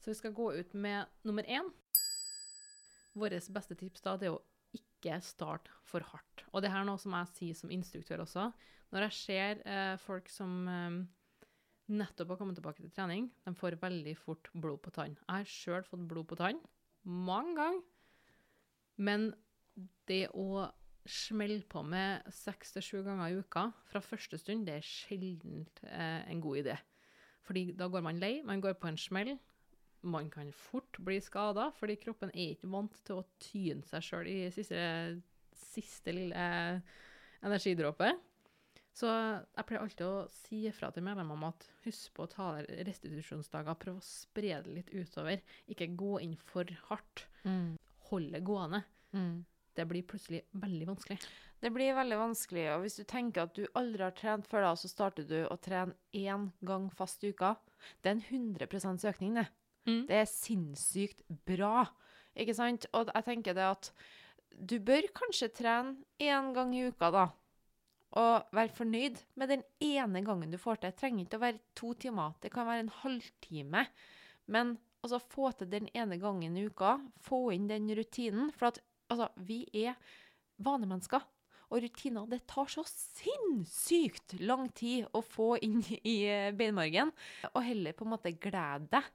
Så 0.00 0.10
vi 0.10 0.16
skal 0.18 0.34
gå 0.34 0.48
ut 0.56 0.74
med 0.74 1.06
nummer 1.22 1.46
én. 1.46 1.70
Vårt 3.14 3.46
beste 3.54 3.78
tips 3.78 4.02
da, 4.02 4.16
det 4.18 4.26
er 4.26 4.34
å 4.34 4.42
ikke 4.74 5.20
starte 5.22 5.70
for 5.86 6.02
hardt. 6.10 6.44
Og 6.50 6.64
det 6.64 6.72
her 6.74 6.82
er 6.82 6.90
noe 6.90 6.98
som 6.98 7.14
jeg 7.14 7.30
sier 7.36 7.60
som 7.62 7.70
instruktør 7.70 8.24
også. 8.26 8.48
Når 8.90 9.06
jeg 9.06 9.18
ser 9.20 9.62
eh, 9.62 9.94
folk 10.02 10.26
som 10.34 10.66
eh, 10.66 10.98
nettopp 11.94 12.34
har 12.34 12.42
kommet 12.42 12.58
tilbake 12.58 12.82
til 12.82 12.90
trening, 12.90 13.30
de 13.46 13.54
får 13.54 13.78
veldig 13.78 14.18
fort 14.18 14.50
blod 14.50 14.82
på 14.82 14.96
tann. 14.98 15.14
Jeg 15.14 15.30
har 15.30 15.54
sjøl 15.54 15.86
fått 15.86 16.08
blod 16.10 16.26
på 16.34 16.42
tann 16.42 16.58
mange 17.06 17.54
ganger. 17.56 17.80
Men 19.00 19.30
det 20.10 20.26
å 20.36 20.68
smelle 21.08 21.64
på 21.70 21.82
med 21.86 22.26
seks 22.34 22.74
til 22.74 22.84
sju 22.84 22.98
ganger 23.06 23.32
i 23.32 23.40
uka 23.40 23.70
fra 23.88 24.02
første 24.04 24.38
stund, 24.38 24.66
det 24.68 24.78
er 24.78 24.86
sjelden 24.86 25.64
eh, 25.88 26.22
en 26.30 26.42
god 26.44 26.62
idé. 26.62 26.76
Fordi 27.46 27.70
da 27.76 27.88
går 27.90 28.04
man 28.04 28.20
lei, 28.20 28.36
man 28.46 28.60
går 28.62 28.76
på 28.78 28.90
en 28.90 29.00
smell. 29.00 29.34
Man 30.06 30.30
kan 30.32 30.52
fort 30.56 31.00
bli 31.04 31.18
skada, 31.20 31.70
fordi 31.76 31.98
kroppen 32.00 32.32
er 32.32 32.54
ikke 32.54 32.70
vant 32.72 32.94
til 33.04 33.20
å 33.20 33.28
tyne 33.42 33.84
seg 33.88 34.04
sjøl 34.04 34.28
i 34.30 34.38
siste, 34.54 34.80
siste 35.56 36.14
lille 36.14 36.44
energidråpe. 37.40 38.12
Så 38.96 39.08
jeg 39.08 39.66
pleier 39.66 39.84
alltid 39.84 40.06
å 40.06 40.24
si 40.34 40.64
ifra 40.68 40.90
til 40.92 41.04
medlemmene 41.06 41.36
om 41.36 41.46
at 41.48 41.66
husk 41.86 42.12
på 42.16 42.26
å 42.26 42.32
ta 42.32 42.48
restitusjonsdager, 42.88 43.78
prøv 43.80 44.00
å 44.00 44.04
spre 44.04 44.58
det 44.64 44.74
litt 44.76 44.90
utover. 44.92 45.40
Ikke 45.72 45.88
gå 45.96 46.18
inn 46.24 46.34
for 46.50 46.68
hardt. 46.88 47.24
Mm. 47.46 47.78
Hold 48.10 48.34
det 48.34 48.42
gående. 48.46 48.82
Mm. 49.16 49.44
Det 49.76 49.86
blir 49.86 50.02
plutselig 50.02 50.42
veldig 50.50 50.86
vanskelig. 50.88 51.18
Det 51.60 51.70
blir 51.70 51.94
veldig 51.94 52.16
vanskelig, 52.18 52.64
og 52.74 52.84
hvis 52.84 52.96
du 52.98 53.04
tenker 53.08 53.44
at 53.44 53.56
du 53.56 53.66
aldri 53.78 54.02
har 54.02 54.14
trent 54.16 54.46
før 54.48 54.64
da, 54.64 54.72
så 54.76 54.88
starter 54.90 55.26
du 55.28 55.38
å 55.44 55.58
trene 55.60 55.96
én 56.16 56.48
gang 56.66 56.88
fast 56.96 57.24
i 57.24 57.34
uka. 57.34 57.54
Det 58.00 58.10
er 58.10 58.16
en 58.16 58.56
100 58.56 59.10
økning, 59.10 59.36
det. 59.36 59.46
Mm. 59.88 60.02
Det 60.08 60.16
er 60.16 60.28
sinnssykt 60.28 61.22
bra, 61.48 61.84
ikke 62.34 62.56
sant? 62.56 62.88
Og 62.96 63.12
jeg 63.12 63.28
tenker 63.28 63.56
det 63.56 63.68
at 63.68 63.92
du 64.56 64.78
bør 64.82 65.06
kanskje 65.16 65.52
trene 65.60 66.00
én 66.20 66.50
gang 66.56 66.74
i 66.76 66.86
uka, 66.88 67.12
da. 67.14 67.26
Og 68.20 68.56
være 68.56 68.74
fornøyd 68.74 69.20
med 69.38 69.52
den 69.52 69.62
ene 69.84 70.24
gangen 70.26 70.50
du 70.50 70.58
får 70.58 70.80
til. 70.80 70.90
Det 70.90 70.98
trenger 70.98 71.26
ikke 71.26 71.38
å 71.38 71.44
være 71.44 71.62
to 71.78 71.92
timer, 71.94 72.34
det 72.42 72.50
kan 72.52 72.66
være 72.66 72.86
en 72.86 72.94
halvtime. 73.02 73.84
Men 74.50 74.78
altså, 75.04 75.20
få 75.32 75.50
til 75.56 75.70
den 75.72 75.88
ene 75.96 76.18
gangen 76.20 76.56
i 76.56 76.66
uka, 76.68 76.98
få 77.24 77.50
inn 77.56 77.68
den 77.70 77.90
rutinen. 77.96 78.50
For 78.56 78.70
at 78.70 78.80
altså, 79.10 79.30
vi 79.36 79.62
er 79.72 79.98
vanemennesker. 80.62 81.26
Og 81.70 81.84
rutiner, 81.84 82.26
det 82.26 82.40
tar 82.50 82.66
så 82.66 82.82
sinnssykt 82.88 84.34
lang 84.42 84.66
tid 84.74 85.06
å 85.14 85.22
få 85.22 85.52
inn 85.62 85.78
i 86.02 86.16
eh, 86.26 86.50
beinmargen. 86.56 87.12
Og 87.52 87.62
heller 87.62 87.94
på 87.94 88.06
en 88.06 88.14
måte 88.16 88.34
glede 88.34 88.88
deg 88.90 89.10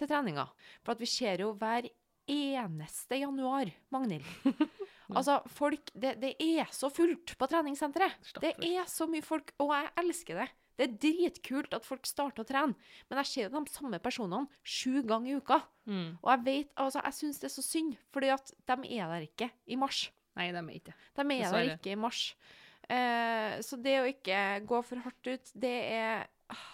til 0.00 0.08
treninga. 0.08 0.46
For 0.80 0.94
at 0.94 1.02
vi 1.02 1.10
ser 1.10 1.44
jo 1.44 1.52
hver 1.60 1.90
eneste 2.30 3.20
januar, 3.20 3.68
Magnhild. 3.92 4.24
altså, 5.18 5.40
folk 5.52 5.92
det, 5.92 6.14
det 6.22 6.34
er 6.40 6.72
så 6.72 6.88
fullt 6.94 7.34
på 7.36 7.50
treningssenteret. 7.50 8.32
Det 8.40 8.54
er 8.56 8.88
så 8.88 9.08
mye 9.10 9.24
folk, 9.26 9.52
og 9.60 9.74
jeg 9.76 9.92
elsker 10.04 10.40
det. 10.40 10.48
Det 10.80 10.86
er 10.86 10.96
dritkult 11.02 11.74
at 11.76 11.84
folk 11.84 12.08
starter 12.08 12.40
å 12.40 12.48
trene, 12.48 12.92
men 13.10 13.18
jeg 13.20 13.28
ser 13.28 13.42
jo 13.44 13.52
de 13.58 13.72
samme 13.74 13.98
personene 14.00 14.48
sju 14.64 15.02
ganger 15.04 15.34
i 15.34 15.36
uka. 15.36 15.58
Mm. 15.84 16.14
Og 16.22 16.30
jeg 16.32 16.42
vet, 16.46 16.70
altså, 16.80 17.02
jeg 17.04 17.18
syns 17.18 17.42
det 17.42 17.50
er 17.50 17.52
så 17.52 17.64
synd, 17.66 17.98
fordi 18.14 18.30
at 18.32 18.52
de 18.72 18.94
er 18.96 19.12
der 19.12 19.26
ikke 19.26 19.50
i 19.68 19.76
mars. 19.80 20.06
Nei, 20.38 20.48
de 20.54 20.62
er 20.62 20.78
ikke. 20.78 20.94
De 21.18 21.26
er 21.36 21.52
der 21.52 21.72
ikke 21.74 21.92
i 21.92 21.98
mars. 22.00 22.22
Eh, 22.90 23.58
så 23.62 23.76
det 23.78 23.98
å 24.00 24.08
ikke 24.08 24.38
gå 24.66 24.80
for 24.86 25.04
hardt 25.04 25.28
ut, 25.28 25.52
det 25.62 25.76
er 25.92 26.24
ah, 26.50 26.68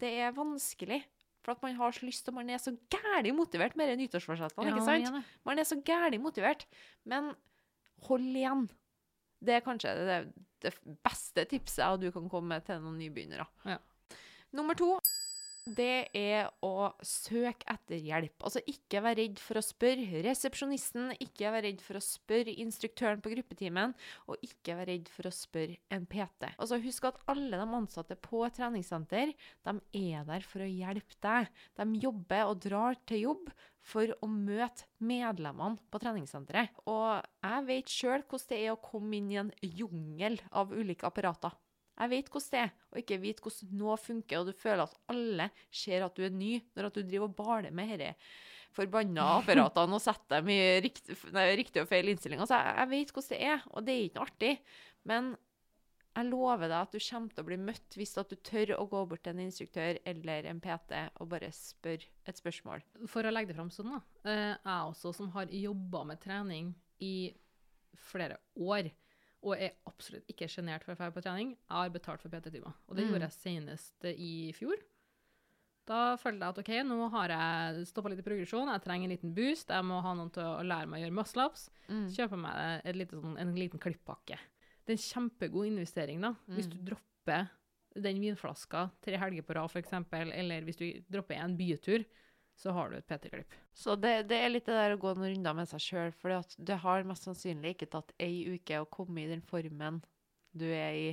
Det 0.00 0.14
er 0.24 0.32
vanskelig. 0.34 1.02
For 1.42 1.56
at 1.56 1.62
man 1.64 1.74
har 1.74 1.92
så 1.92 2.06
lyst, 2.06 2.28
og 2.30 2.38
man 2.38 2.50
er 2.54 2.60
så 2.62 2.72
gæli 2.90 3.32
motivert 3.34 3.74
med 3.76 3.90
de 3.90 3.98
nyttårsforsettene. 3.98 4.70
ikke 4.70 4.86
sant? 4.86 5.08
Ja. 5.10 5.22
Man 5.44 5.58
er 5.58 5.66
så 5.66 5.76
gæli 5.82 6.20
motivert. 6.22 6.64
Men 7.04 7.32
hold 8.06 8.28
igjen. 8.30 8.68
Det 9.42 9.56
er 9.58 9.64
kanskje 9.66 9.92
det, 9.98 10.06
det 10.06 10.18
beste 11.04 11.44
tipset 11.50 12.00
du 12.00 12.10
kan 12.14 12.28
komme 12.30 12.54
med 12.54 12.66
til 12.66 12.82
noen 12.82 13.00
nybegynnere. 13.00 13.46
Ja. 13.66 13.78
Nummer 14.52 14.76
to 14.76 14.98
det 15.62 16.08
er 16.18 16.48
å 16.66 16.90
søke 17.06 17.66
etter 17.70 18.00
hjelp. 18.02 18.34
Altså 18.42 18.62
ikke 18.66 19.02
være 19.04 19.20
redd 19.20 19.40
for 19.42 19.60
å 19.60 19.64
spørre 19.64 20.22
resepsjonisten, 20.26 21.12
ikke 21.22 21.52
være 21.54 21.68
redd 21.68 21.84
for 21.84 21.98
å 21.98 22.02
spørre 22.02 22.54
instruktøren 22.64 23.22
på 23.22 23.30
gruppetimen, 23.36 23.94
og 24.26 24.42
ikke 24.42 24.76
være 24.80 24.90
redd 24.96 25.10
for 25.12 25.30
å 25.30 25.34
spørre 25.34 25.78
en 25.94 26.06
PT. 26.10 26.50
Altså 26.56 26.80
Husk 26.82 27.06
at 27.12 27.20
alle 27.30 27.60
de 27.60 27.78
ansatte 27.78 28.18
på 28.18 28.42
et 28.46 28.58
treningssenter 28.58 29.34
de 29.36 29.76
er 30.02 30.26
der 30.26 30.46
for 30.46 30.64
å 30.64 30.70
hjelpe 30.70 31.18
deg. 31.22 31.50
De 31.78 31.88
jobber 32.02 32.48
og 32.50 32.62
drar 32.66 32.98
til 33.06 33.28
jobb 33.28 33.52
for 33.82 34.10
å 34.22 34.28
møte 34.30 34.86
medlemmene 35.02 35.78
på 35.90 36.02
treningssenteret. 36.02 36.82
Og 36.90 37.22
jeg 37.22 37.68
vet 37.70 37.98
sjøl 38.00 38.22
hvordan 38.26 38.50
det 38.50 38.62
er 38.64 38.74
å 38.74 38.82
komme 38.82 39.18
inn 39.18 39.30
i 39.30 39.42
en 39.42 39.52
jungel 39.62 40.40
av 40.50 40.74
ulike 40.74 41.06
apparater. 41.06 41.54
Jeg 42.02 42.10
vet 42.10 42.30
hvordan 42.32 42.52
det 42.52 42.62
er, 42.62 42.72
og 42.90 43.02
ikke 43.02 43.20
vet 43.22 43.42
hvordan 43.44 43.76
noe 43.78 43.98
funker, 44.00 44.40
og 44.40 44.48
du 44.48 44.56
føler 44.58 44.82
at 44.84 44.96
alle 45.12 45.50
ser 45.70 46.06
at 46.06 46.16
du 46.16 46.24
er 46.26 46.34
ny, 46.34 46.56
når 46.74 46.88
at 46.88 46.98
du 46.98 47.04
driver 47.06 47.28
og 47.28 47.36
baler 47.38 47.74
med 47.74 47.94
disse 47.94 48.16
forbanna 48.72 49.28
apparatene 49.38 49.98
og 49.98 50.02
setter 50.02 50.40
dem 50.40 50.50
i 50.54 50.60
riktig, 50.82 51.16
nei, 51.36 51.46
riktig 51.60 51.84
og 51.84 51.88
feil 51.90 52.10
innstilling. 52.10 52.42
Altså, 52.42 52.58
jeg, 52.58 52.76
jeg, 52.80 52.92
vet 52.92 53.14
hvordan 53.14 53.32
det 53.34 53.40
er, 53.52 53.64
og 53.70 53.86
det 53.86 53.94
er 53.94 54.04
ikke 54.06 54.18
noe 54.18 54.28
artig. 54.30 54.52
Men 55.08 55.32
jeg 56.12 56.28
lover 56.28 56.68
deg 56.68 56.76
at 56.76 56.92
du 56.92 57.00
kommer 57.00 57.32
til 57.32 57.42
å 57.42 57.48
bli 57.48 57.58
møtt 57.60 57.96
hvis 57.96 58.18
at 58.20 58.32
du 58.32 58.36
tør 58.44 58.74
å 58.76 58.88
gå 58.90 59.04
bort 59.08 59.22
til 59.24 59.32
en 59.32 59.44
instruktør 59.46 60.00
eller 60.08 60.48
en 60.50 60.60
PT 60.60 60.98
og 61.22 61.30
bare 61.30 61.48
spørre 61.56 62.10
et 62.28 62.40
spørsmål. 62.40 62.84
For 63.08 63.24
å 63.24 63.32
legge 63.32 63.52
det 63.52 63.56
fram 63.56 63.70
sånn, 63.72 63.94
da. 63.94 64.02
Eh, 64.28 64.50
jeg 64.58 64.90
også, 64.90 65.14
som 65.16 65.30
har 65.36 65.54
jobba 65.56 66.04
med 66.10 66.20
trening 66.22 66.74
i 67.02 67.32
flere 68.10 68.36
år, 68.60 68.90
og 69.42 69.58
er 69.58 69.74
absolutt 69.90 70.28
ikke 70.30 70.48
sjenert 70.50 70.84
for 70.86 70.94
å 70.94 70.98
dra 70.98 71.10
på 71.14 71.22
trening. 71.24 71.52
Jeg 71.56 71.74
har 71.74 71.92
betalt 71.94 72.22
for 72.22 72.30
PT-timer. 72.30 72.74
Og 72.86 72.96
det 72.96 73.06
mm. 73.06 73.12
gjorde 73.12 73.28
jeg 73.28 73.38
senest 73.40 74.06
i 74.12 74.34
fjor. 74.56 74.82
Da 75.88 76.14
følte 76.20 76.46
jeg 76.46 76.54
at 76.54 76.60
OK, 76.62 76.70
nå 76.86 77.08
har 77.16 77.32
jeg 77.34 77.86
stoppa 77.90 78.12
litt 78.12 78.22
i 78.22 78.26
progresjon, 78.26 78.70
jeg 78.70 78.84
trenger 78.84 79.08
en 79.08 79.14
liten 79.16 79.32
boost. 79.34 79.72
Jeg 79.74 79.86
må 79.88 79.98
ha 80.04 80.12
noen 80.14 80.30
til 80.34 80.46
å 80.46 80.62
lære 80.62 80.86
meg 80.90 81.00
å 81.00 81.02
gjøre 81.02 81.16
muscle-ups. 81.18 81.64
Mm. 81.88 82.04
Kjøpe 82.14 82.38
meg 82.44 82.92
lite, 82.94 83.18
sånn, 83.18 83.40
en 83.42 83.54
liten 83.58 83.82
klippakke. 83.82 84.38
Det 84.82 84.94
er 84.94 84.98
en 84.98 85.04
kjempegod 85.08 85.72
investering, 85.72 86.22
da. 86.22 86.36
Mm. 86.46 86.54
Hvis 86.54 86.70
du 86.70 86.78
dropper 86.86 87.50
den 88.02 88.22
vinflaska 88.22 88.86
tre 89.04 89.18
helger 89.20 89.46
på 89.46 89.58
rad, 89.58 89.74
f.eks., 89.74 89.98
eller 90.14 90.68
hvis 90.68 90.78
du 90.78 90.86
dropper 91.10 91.42
en 91.42 91.58
bytur, 91.58 92.06
så 92.58 92.74
har 92.76 92.90
du 92.90 92.98
et 92.98 93.08
PT-klipp. 93.08 93.54
Så 93.74 93.96
det, 93.96 94.28
det, 94.30 94.38
er 94.38 94.52
litt 94.52 94.68
det 94.68 94.76
der 94.76 94.94
å 94.94 95.00
gå 95.00 95.14
noen 95.16 95.32
runder 95.34 95.56
med 95.56 95.70
seg 95.70 95.82
sjøl, 95.82 96.14
for 96.14 96.44
det 96.58 96.78
har 96.84 97.08
mest 97.08 97.26
sannsynlig 97.26 97.76
ikke 97.76 97.90
tatt 97.94 98.12
ei 98.22 98.44
uke 98.54 98.82
å 98.82 98.88
komme 98.92 99.24
i 99.24 99.30
den 99.30 99.42
formen 99.46 100.02
du 100.52 100.66
er 100.68 100.96
i 100.98 101.06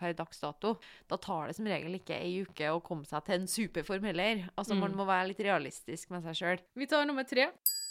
per 0.00 0.14
dags 0.16 0.40
dato. 0.40 0.74
Da 1.08 1.18
tar 1.20 1.50
det 1.50 1.58
som 1.58 1.68
regel 1.68 1.98
ikke 1.98 2.16
ei 2.16 2.40
uke 2.44 2.72
å 2.72 2.80
komme 2.84 3.08
seg 3.08 3.24
til 3.26 3.36
en 3.36 3.50
superform 3.50 4.08
heller. 4.08 4.46
Altså, 4.56 4.74
mm. 4.74 4.82
Man 4.86 4.96
må 4.98 5.06
være 5.08 5.30
litt 5.30 5.42
realistisk 5.44 6.12
med 6.14 6.24
seg 6.24 6.38
sjøl. 6.40 6.64
Vi 6.78 6.88
tar 6.90 7.06
nummer 7.08 7.28
tre. 7.28 7.50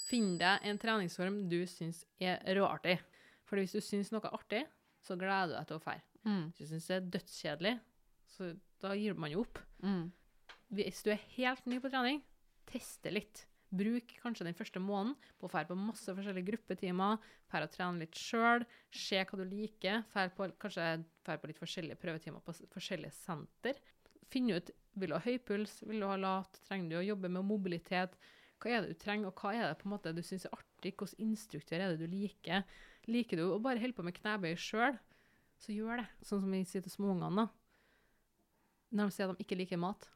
Finn 0.09 0.37
deg 0.41 0.65
en 0.65 0.81
treningsform 0.81 1.43
du 1.51 1.61
syns 1.69 2.01
er 2.17 2.41
råartig. 2.57 2.97
For 3.45 3.61
hvis 3.61 3.75
du 3.77 3.81
syns 3.85 4.09
noe 4.13 4.25
er 4.25 4.37
artig, 4.37 4.63
så 5.05 5.17
gleder 5.19 5.51
du 5.51 5.57
deg 5.57 5.69
til 5.69 5.77
å 5.77 5.83
dra. 5.83 5.99
Mm. 6.25 6.45
Hvis 6.49 6.65
du 6.65 6.73
syns 6.73 6.89
det 6.89 6.97
er 6.97 7.11
dødskjedelig, 7.15 7.75
så 8.33 8.49
da 8.81 8.95
gir 8.97 9.17
man 9.17 9.33
jo 9.33 9.45
opp. 9.45 9.61
Mm. 9.85 10.09
Hvis 10.73 11.05
du 11.05 11.13
er 11.13 11.21
helt 11.37 11.69
ny 11.69 11.79
på 11.81 11.91
trening, 11.93 12.23
teste 12.69 13.13
litt. 13.13 13.45
Bruk 13.69 14.15
kanskje 14.23 14.47
den 14.47 14.57
første 14.57 14.81
måneden 14.81 15.13
på 15.37 15.45
å 15.45 15.51
dra 15.51 15.61
på 15.69 15.77
masse 15.77 16.13
forskjellige 16.17 16.47
gruppetimer, 16.47 17.19
dra 17.51 17.61
og 17.67 17.73
trene 17.73 18.01
litt 18.01 18.17
sjøl, 18.17 18.65
se 18.89 19.21
hva 19.21 19.37
du 19.37 19.45
liker, 19.45 20.01
på, 20.09 20.47
kanskje 20.61 20.87
dra 21.27 21.37
på 21.37 21.51
litt 21.51 21.61
forskjellige 21.61 21.99
prøvetimer 22.01 22.41
på 22.45 22.55
forskjellige 22.73 23.13
senter. 23.19 23.77
Finne 24.33 24.57
ut 24.57 24.73
vil 24.97 25.13
du 25.13 25.17
ha 25.17 25.21
høy 25.21 25.37
puls, 25.45 25.79
vil 25.85 26.01
du 26.01 26.07
ha 26.09 26.17
lat, 26.17 26.57
trenger 26.65 26.89
du 26.89 26.97
å 26.99 27.05
jobbe 27.11 27.29
med 27.29 27.45
mobilitet, 27.45 28.17
hva 28.59 28.73
er 28.73 28.81
det 28.83 28.95
du 28.95 28.99
trenger, 28.99 29.29
og 29.29 29.39
hva 29.39 29.53
er 29.55 29.67
det 29.69 29.77
på 29.79 29.87
en 29.87 29.93
måte 29.93 30.15
du 30.15 30.23
syns 30.25 30.47
er 30.49 30.57
artig, 30.57 30.95
hvilken 30.97 31.29
instruktør 31.29 31.83
er 31.83 31.93
det 31.93 32.01
du 32.01 32.11
liker. 32.11 32.65
Liker 33.07 33.39
du 33.39 33.45
å 33.53 33.61
bare 33.63 33.79
holde 33.79 33.95
på 33.95 34.03
med 34.05 34.17
knebøy 34.17 34.57
sjøl, 34.59 34.97
så 35.59 35.75
gjør 35.75 36.01
det. 36.01 36.09
Sånn 36.25 36.43
som 36.43 36.51
vi 36.51 36.65
sier 36.67 36.83
til 36.83 36.95
småungene, 36.95 37.47
Når 38.89 39.05
de 39.05 39.13
sier 39.13 39.29
at 39.29 39.37
de 39.37 39.45
ikke 39.45 39.59
liker 39.59 39.77
mat. 39.77 40.07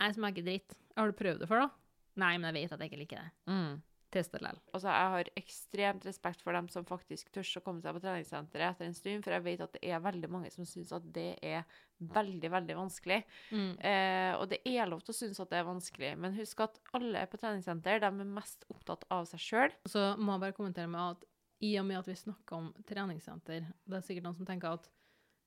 Jeg 0.00 0.16
smaker 0.16 0.44
dritt. 0.46 0.74
Har 0.96 1.10
du 1.10 1.16
prøvd 1.16 1.42
det 1.44 1.48
før, 1.50 1.66
da? 1.66 1.81
Nei, 2.20 2.36
men 2.36 2.50
jeg 2.50 2.58
vet 2.60 2.76
at 2.76 2.82
jeg 2.82 2.92
ikke 2.92 3.02
liker 3.02 3.22
det. 3.22 3.30
Mm. 3.48 3.80
Test 4.12 4.34
det 4.34 4.42
likevel. 4.42 4.58
Altså, 4.76 4.90
jeg 4.92 5.12
har 5.14 5.28
ekstremt 5.40 6.04
respekt 6.04 6.42
for 6.44 6.52
dem 6.56 6.66
som 6.68 6.84
faktisk 6.84 7.30
tør 7.32 7.48
å 7.58 7.62
komme 7.64 7.80
seg 7.80 7.96
på 7.96 8.02
treningssenteret 8.04 8.74
etter 8.74 8.88
en 8.90 8.96
stund, 8.96 9.24
for 9.24 9.32
jeg 9.32 9.44
vet 9.46 9.64
at 9.64 9.72
det 9.78 9.88
er 9.88 10.04
veldig 10.04 10.30
mange 10.32 10.50
som 10.52 10.68
syns 10.68 10.92
at 10.92 11.06
det 11.14 11.30
er 11.40 11.64
veldig, 12.12 12.50
veldig 12.52 12.76
vanskelig. 12.76 13.22
Mm. 13.54 13.72
Eh, 13.88 14.32
og 14.36 14.46
det 14.52 14.60
er 14.68 14.90
lov 14.90 15.00
til 15.06 15.14
å 15.14 15.16
synes 15.16 15.40
at 15.40 15.52
det 15.52 15.62
er 15.62 15.68
vanskelig, 15.68 16.12
men 16.20 16.36
husk 16.36 16.60
at 16.66 16.76
alle 16.98 17.24
på 17.30 17.40
treningssenter 17.40 18.02
de 18.02 18.10
er 18.10 18.32
mest 18.36 18.66
opptatt 18.74 19.06
av 19.14 19.24
seg 19.30 19.44
sjøl. 19.46 19.76
Så 19.88 20.10
må 20.20 20.36
jeg 20.36 20.44
bare 20.44 20.58
kommentere 20.60 20.92
med 20.92 21.14
at 21.14 21.28
i 21.62 21.76
og 21.78 21.86
med 21.88 22.02
at 22.02 22.10
vi 22.10 22.18
snakker 22.18 22.58
om 22.58 22.72
treningssenter, 22.88 23.64
det 23.86 23.96
er 23.96 24.04
sikkert 24.04 24.26
noen 24.26 24.36
som 24.36 24.48
tenker 24.48 24.76
at 24.76 24.90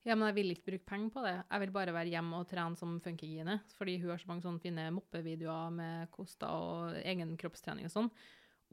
ja, 0.06 0.14
men 0.14 0.28
jeg 0.30 0.36
vil 0.38 0.54
ikke 0.54 0.68
bruke 0.70 0.86
penger 0.92 1.14
på 1.16 1.22
det. 1.26 1.36
Jeg 1.42 1.62
vil 1.64 1.72
bare 1.74 1.94
være 1.96 2.12
hjemme 2.14 2.38
og 2.38 2.50
trene 2.50 2.78
som 2.78 2.98
Funkygine. 3.02 3.58
Fordi 3.78 3.96
hun 4.04 4.12
har 4.12 4.22
så 4.22 4.30
mange 4.30 4.46
sånne 4.46 4.62
fine 4.62 4.84
moppevideoer 4.94 5.72
med 5.74 6.12
koster 6.14 6.52
og 6.52 7.00
egen 7.02 7.34
kroppstrening 7.42 7.90
og 7.90 7.94
sånn. 7.96 8.12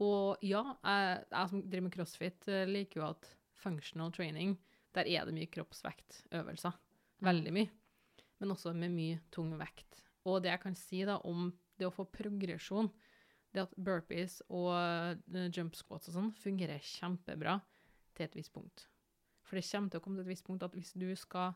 Og 0.05 0.45
ja, 0.45 0.61
jeg, 0.83 1.23
jeg, 1.31 1.49
som 1.49 1.63
driver 1.65 1.87
med 1.87 1.95
crossfit, 1.95 2.47
eh, 2.49 2.69
liker 2.69 3.01
jo 3.01 3.07
at 3.07 3.31
functional 3.63 4.13
training, 4.13 4.55
der 4.93 5.09
er 5.09 5.25
det 5.25 5.33
mye 5.33 5.49
kroppsvektøvelser. 5.53 6.77
Veldig 7.25 7.55
mye. 7.55 7.73
Men 8.41 8.53
også 8.53 8.75
med 8.77 8.93
mye 8.93 9.19
tung 9.33 9.53
vekt. 9.57 10.03
Og 10.29 10.43
det 10.43 10.53
jeg 10.53 10.63
kan 10.67 10.77
si 10.77 11.01
da 11.07 11.17
om 11.25 11.49
det 11.81 11.89
å 11.89 11.93
få 11.93 12.05
progresjon, 12.13 12.91
det 13.53 13.65
at 13.65 13.77
burpees 13.77 14.39
og 14.53 14.69
eh, 14.77 15.49
jump 15.53 15.77
squats 15.77 16.13
og 16.13 16.19
sånn 16.19 16.33
fungerer 16.45 16.81
kjempebra 16.93 17.57
til 18.13 18.29
et 18.29 18.37
visst 18.37 18.53
punkt. 18.53 18.87
For 19.43 19.59
det 19.59 19.67
kommer 19.67 19.91
til 19.91 20.01
å 20.01 20.03
komme 20.03 20.19
til 20.19 20.25
et 20.25 20.33
visst 20.33 20.47
punkt 20.47 20.65
at 20.65 20.75
hvis 20.77 20.93
du 20.95 21.09
skal 21.19 21.53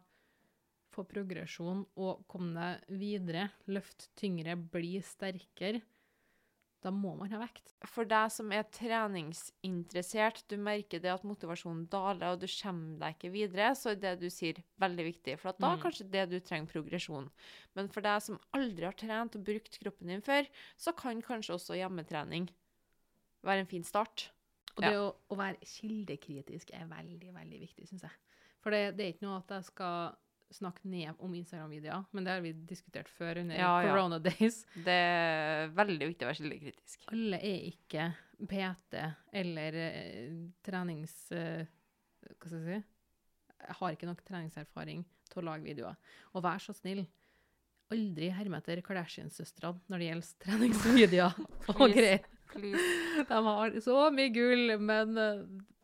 få 0.94 1.04
progresjon 1.08 1.84
og 2.00 2.26
komme 2.32 2.56
deg 2.56 2.98
videre, 3.00 3.50
løfte 3.70 4.10
tyngre, 4.20 4.56
bli 4.58 4.98
sterkere, 5.06 5.84
da 6.84 6.92
må 6.94 7.16
man 7.18 7.32
ha 7.34 7.40
vekt. 7.42 7.74
For 7.90 8.08
deg 8.08 8.30
som 8.32 8.52
er 8.54 8.68
treningsinteressert, 8.74 10.44
du 10.50 10.60
merker 10.62 11.02
det 11.02 11.10
at 11.12 11.26
motivasjonen 11.28 11.88
daler, 11.92 12.36
og 12.36 12.44
du 12.44 12.48
kommer 12.52 13.00
deg 13.02 13.18
ikke 13.18 13.34
videre, 13.34 13.72
så 13.76 13.92
er 13.94 14.00
det 14.04 14.14
du 14.22 14.28
sier, 14.32 14.62
veldig 14.82 15.08
viktig. 15.10 15.40
For 15.42 15.58
da 15.58 15.72
er 15.72 15.80
mm. 15.80 15.84
kanskje 15.84 16.08
det 16.14 16.28
du 16.32 16.38
trenger 16.38 16.72
progresjon. 16.72 17.28
Men 17.78 17.90
for 17.94 18.06
deg 18.06 18.24
som 18.24 18.40
aldri 18.58 18.88
har 18.88 18.98
trent 18.98 19.40
og 19.40 19.46
brukt 19.50 19.82
kroppen 19.82 20.14
din 20.14 20.24
før, 20.26 20.48
så 20.78 20.94
kan 20.98 21.24
kanskje 21.26 21.58
også 21.58 21.80
hjemmetrening 21.82 22.48
være 23.48 23.66
en 23.66 23.72
fin 23.74 23.86
start. 23.88 24.30
Og 24.78 24.86
det 24.86 24.94
å, 25.00 25.10
å, 25.34 25.38
være 25.40 25.66
kildekritisk 25.66 26.72
er 26.78 26.86
veldig, 26.90 27.34
veldig 27.34 27.60
viktig, 27.66 27.88
syns 27.90 28.06
jeg. 28.06 28.18
For 28.62 28.74
det, 28.74 28.94
det, 28.98 29.06
er 29.06 29.16
ikke 29.16 29.26
noe 29.26 29.40
at 29.42 29.54
jeg 29.58 29.68
skal 29.72 30.16
snakke 30.54 30.88
ned 30.88 31.18
om 31.24 31.34
Instagram-videoer, 31.36 32.06
men 32.16 32.28
det 32.28 32.32
har 32.32 32.44
vi 32.46 32.54
diskutert 32.70 33.10
før 33.12 33.42
under 33.42 33.60
ja, 33.60 33.72
Corona 33.84 34.20
ja. 34.22 34.30
Days. 34.30 34.62
Det 34.86 34.96
er 34.96 35.74
veldig 35.76 36.12
viktig 36.14 36.26
å 36.28 36.30
være 36.30 36.40
kildekritisk. 36.40 37.08
Alle 37.12 37.42
er 37.42 37.66
ikke 37.72 38.12
PT 38.48 39.02
eller 39.42 39.80
eh, 39.82 40.38
trenings... 40.66 41.18
Eh, 41.36 41.66
hva 42.28 42.50
skal 42.52 42.62
jeg 42.62 42.68
si? 42.68 42.80
Jeg 43.58 43.78
har 43.80 43.96
ikke 43.96 44.08
nok 44.08 44.24
treningserfaring 44.28 45.04
til 45.32 45.42
å 45.42 45.48
lage 45.50 45.66
videoer. 45.66 45.98
Og 46.36 46.44
vær 46.46 46.62
så 46.62 46.76
snill, 46.78 47.04
aldri 47.94 48.30
herme 48.36 48.60
etter 48.62 48.84
Kardashian-søstrene 48.86 49.90
når 49.90 50.04
det 50.04 50.10
gjelder 50.12 50.34
treningsvideoer 50.46 51.40
og 51.76 51.86
greier. 51.96 52.26
De 53.32 53.40
har 53.48 53.80
så 53.84 53.98
mye 54.14 54.32
gull, 54.34 54.76
men, 54.80 55.18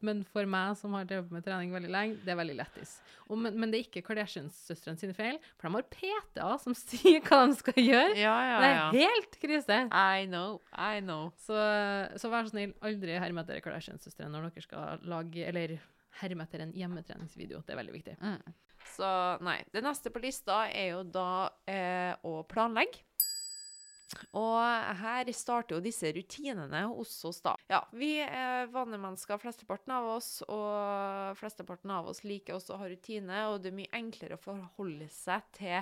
men, 0.03 0.21
for 0.33 0.49
meg 0.49 0.77
som 0.79 0.95
har 0.97 1.07
drevet 1.09 1.33
med 1.33 1.45
trening 1.45 1.73
veldig 1.75 1.91
lenge, 1.93 2.19
det 2.23 2.33
er 2.33 2.39
veldig 2.39 2.57
lettis. 2.59 2.95
Men, 3.29 3.55
men, 3.57 3.71
det 3.71 3.79
er 3.79 3.87
ikke 3.87 4.03
Kardashians-søstrene 4.09 4.99
sine 4.99 5.15
feil, 5.17 5.39
for 5.57 5.69
de 5.69 5.79
har 5.79 5.87
PTA 5.93 6.49
som 6.61 6.77
sier 6.83 7.23
hva 7.27 7.43
de 7.47 7.57
skal 7.59 7.79
gjøre. 7.79 8.17
Ja, 8.19 8.35
ja, 8.49 8.57
det 8.63 8.73
er 8.73 9.13
helt 9.13 9.39
krise. 9.41 9.79
I 9.89 10.27
know, 10.29 10.59
I 10.71 11.01
know. 11.03 11.31
Så, 11.45 11.57
så 12.19 12.33
vær 12.33 12.47
så 12.47 12.55
snill, 12.55 12.75
aldri 12.85 13.17
herm 13.19 13.41
etter 13.43 13.63
Kardashians-søstrene 13.63 14.33
når 14.33 14.51
dere 14.51 14.67
skal 14.67 15.09
lage 15.09 15.47
Eller 15.49 15.77
herme 16.21 16.45
etter 16.45 16.61
en 16.65 16.75
hjemmetreningsvideo. 16.77 17.63
Det 17.65 17.73
er 17.73 17.79
veldig 17.79 17.95
viktig. 17.95 18.19
Mm. 18.21 18.53
Så 18.93 19.07
nei. 19.43 19.59
Det 19.73 19.81
neste 19.83 20.11
på 20.13 20.21
lista 20.23 20.65
er 20.69 20.93
jo 20.93 21.03
da 21.07 21.49
eh, 21.69 22.13
å 22.27 22.41
planlegge. 22.49 23.01
Og 24.37 24.97
her 25.01 25.29
starter 25.35 25.77
jo 25.77 25.83
disse 25.83 26.11
rutinene 26.15 26.83
hos 26.91 27.13
oss, 27.27 27.41
da. 27.45 27.55
Ja, 27.71 27.83
vi 27.95 28.15
er 28.23 28.67
vanemennesker, 28.73 29.41
flesteparten 29.41 29.95
av 29.95 30.09
oss, 30.15 30.31
og 30.47 31.37
flesteparten 31.39 31.93
av 31.93 32.11
oss 32.13 32.23
liker 32.25 32.57
også 32.57 32.75
å 32.75 32.81
ha 32.83 32.89
rutine, 32.91 33.45
og 33.51 33.61
det 33.63 33.71
er 33.71 33.79
mye 33.81 33.95
enklere 33.99 34.39
å 34.39 34.43
forholde 34.43 35.09
seg 35.13 35.47
til 35.57 35.81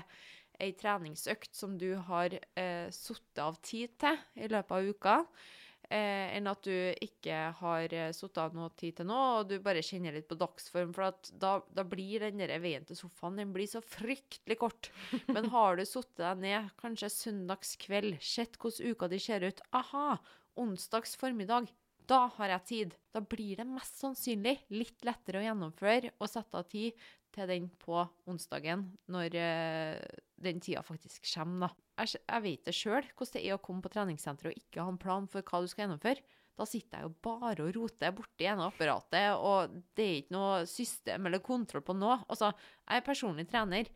ei 0.61 0.71
treningsøkt 0.77 1.55
som 1.57 1.77
du 1.81 1.95
har 2.09 2.35
eh, 2.35 2.87
satt 2.93 3.41
av 3.41 3.57
tid 3.65 3.95
til 4.01 4.19
i 4.37 4.49
løpet 4.51 4.77
av 4.77 4.89
uka. 4.93 5.15
Eh, 5.91 6.31
enn 6.37 6.47
at 6.49 6.63
du 6.65 6.73
ikke 7.03 7.37
har 7.59 7.93
eh, 7.95 8.11
satt 8.15 8.39
av 8.41 8.55
noe 8.55 8.71
tid 8.79 8.97
til 8.99 9.09
noe, 9.09 9.41
og 9.41 9.51
du 9.51 9.57
bare 9.63 9.83
kjenner 9.85 10.15
litt 10.15 10.29
på 10.29 10.37
dagsform. 10.39 10.93
For 10.95 11.09
at 11.09 11.31
da, 11.41 11.57
da 11.75 11.85
blir 11.87 12.23
den 12.25 12.41
der 12.41 12.55
veien 12.63 12.87
til 12.87 12.99
sofaen 12.99 13.39
den 13.39 13.53
blir 13.55 13.69
så 13.69 13.83
fryktelig 13.83 14.59
kort. 14.61 14.91
Men 15.35 15.51
har 15.53 15.77
du 15.77 15.85
satt 15.87 16.11
deg 16.21 16.43
ned 16.45 16.71
kanskje 16.81 17.11
søndagskveld, 17.17 18.17
sett 18.23 18.57
hvordan 18.61 18.95
uka 18.95 19.11
di 19.11 19.21
ser 19.21 19.47
ut 19.47 19.63
Aha! 19.77 20.15
Onsdags 20.59 21.15
formiddag. 21.15 21.69
Da 22.09 22.25
har 22.35 22.51
jeg 22.57 22.67
tid. 22.67 22.95
Da 23.13 23.21
blir 23.23 23.61
det 23.61 23.67
mest 23.69 24.01
sannsynlig 24.01 24.57
litt 24.73 25.05
lettere 25.07 25.39
å 25.39 25.45
gjennomføre 25.45 26.11
og 26.17 26.27
sette 26.27 26.59
av 26.59 26.67
tid 26.71 26.97
til 27.35 27.49
den 27.49 27.69
på 27.81 28.01
onsdagen, 28.29 28.85
når 29.11 29.37
uh, 29.37 30.19
den 30.41 30.61
tida 30.63 30.83
faktisk 30.85 31.25
kommer, 31.33 31.69
da. 31.69 31.87
Jeg, 32.01 32.21
jeg 32.25 32.43
vet 32.45 32.67
det 32.67 32.73
sjøl, 32.73 33.07
hvordan 33.13 33.35
det 33.35 33.41
er 33.45 33.57
å 33.57 33.61
komme 33.61 33.83
på 33.85 33.91
treningssenteret 33.93 34.53
og 34.53 34.61
ikke 34.61 34.81
ha 34.81 34.93
en 34.93 35.01
plan 35.01 35.27
for 35.29 35.45
hva 35.45 35.61
du 35.61 35.69
skal 35.69 35.85
gjennomføre. 35.85 36.23
Da 36.59 36.67
sitter 36.67 36.99
jeg 36.99 37.07
jo 37.07 37.13
bare 37.25 37.65
og 37.65 37.75
roter 37.77 38.13
borti 38.15 38.47
ene 38.49 38.67
apparatet, 38.67 39.37
og 39.37 39.77
det 39.97 40.05
er 40.05 40.19
ikke 40.19 40.35
noe 40.35 40.59
system 40.69 41.29
eller 41.29 41.43
kontroll 41.45 41.85
på 41.85 41.95
noe. 41.97 42.19
Altså, 42.27 42.51
jeg 42.85 43.01
er 43.01 43.05
personlig 43.05 43.47
trener. 43.49 43.89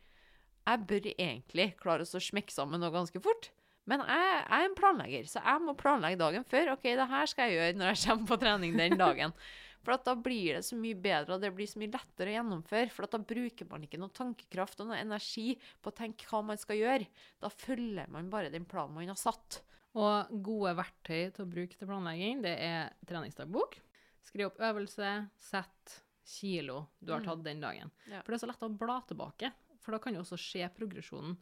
Jeg 0.66 0.88
bør 0.90 1.12
egentlig 1.14 1.68
klare 1.82 2.08
å 2.08 2.24
smekke 2.30 2.54
sammen 2.54 2.82
noe 2.82 2.94
ganske 2.94 3.22
fort. 3.22 3.52
Men 3.86 4.02
jeg, 4.02 4.30
jeg, 4.40 4.46
er 4.50 4.66
en 4.66 4.78
planlegger, 4.80 5.28
så 5.30 5.44
jeg 5.46 5.62
må 5.62 5.76
planlegge 5.78 6.18
dagen 6.22 6.48
før. 6.50 6.72
OK, 6.74 6.88
det 6.98 7.06
her 7.12 7.30
skal 7.30 7.52
jeg 7.52 7.60
gjøre 7.60 7.78
når 7.78 7.92
jeg 7.92 8.02
kommer 8.08 8.32
på 8.32 8.40
trening 8.42 8.80
den 8.80 8.98
dagen. 8.98 9.36
For 9.86 10.02
da 10.02 10.16
blir 10.18 10.58
det 10.58 10.64
så 10.66 10.78
mye 10.80 10.98
bedre, 10.98 11.36
og 11.36 11.44
det 11.44 11.52
blir 11.54 11.70
så 11.70 11.80
mye 11.82 11.94
lettere 11.94 12.32
å 12.32 12.36
gjennomføre. 12.40 12.92
For 12.94 13.06
da 13.12 13.22
bruker 13.22 13.70
man 13.70 13.86
ikke 13.86 14.00
noe 14.02 14.14
tankekraft 14.16 14.82
og 14.82 14.90
noe 14.90 15.02
energi 15.02 15.54
på 15.82 15.92
å 15.92 15.96
tenke 15.96 16.26
hva 16.32 16.42
man 16.48 16.60
skal 16.62 16.80
gjøre. 16.80 17.10
Da 17.44 17.52
følger 17.54 18.10
man 18.12 18.32
bare 18.34 18.50
den 18.54 18.66
planen 18.70 18.98
man 18.98 19.14
har 19.14 19.20
satt. 19.20 19.62
Og 19.96 20.32
gode 20.44 20.74
verktøy 20.76 21.30
til 21.36 21.46
å 21.46 21.52
bruke 21.52 21.78
til 21.78 21.88
planlegging, 21.88 22.42
det 22.44 22.56
er 22.66 22.90
treningsdagbok. 23.08 23.78
Skriv 24.26 24.50
opp 24.50 24.60
øvelse, 24.66 25.12
sett, 25.40 26.00
kilo 26.26 26.88
du 26.98 27.14
har 27.14 27.22
mm. 27.22 27.28
tatt 27.30 27.46
den 27.46 27.62
dagen. 27.62 27.94
Ja. 28.10 28.24
For 28.26 28.34
det 28.34 28.40
er 28.40 28.44
så 28.44 28.50
lett 28.50 28.66
å 28.66 28.72
bla 28.74 28.98
tilbake. 29.08 29.52
For 29.86 29.94
da 29.94 30.02
kan 30.02 30.18
du 30.18 30.24
også 30.24 30.40
se 30.42 30.66
progresjonen 30.74 31.38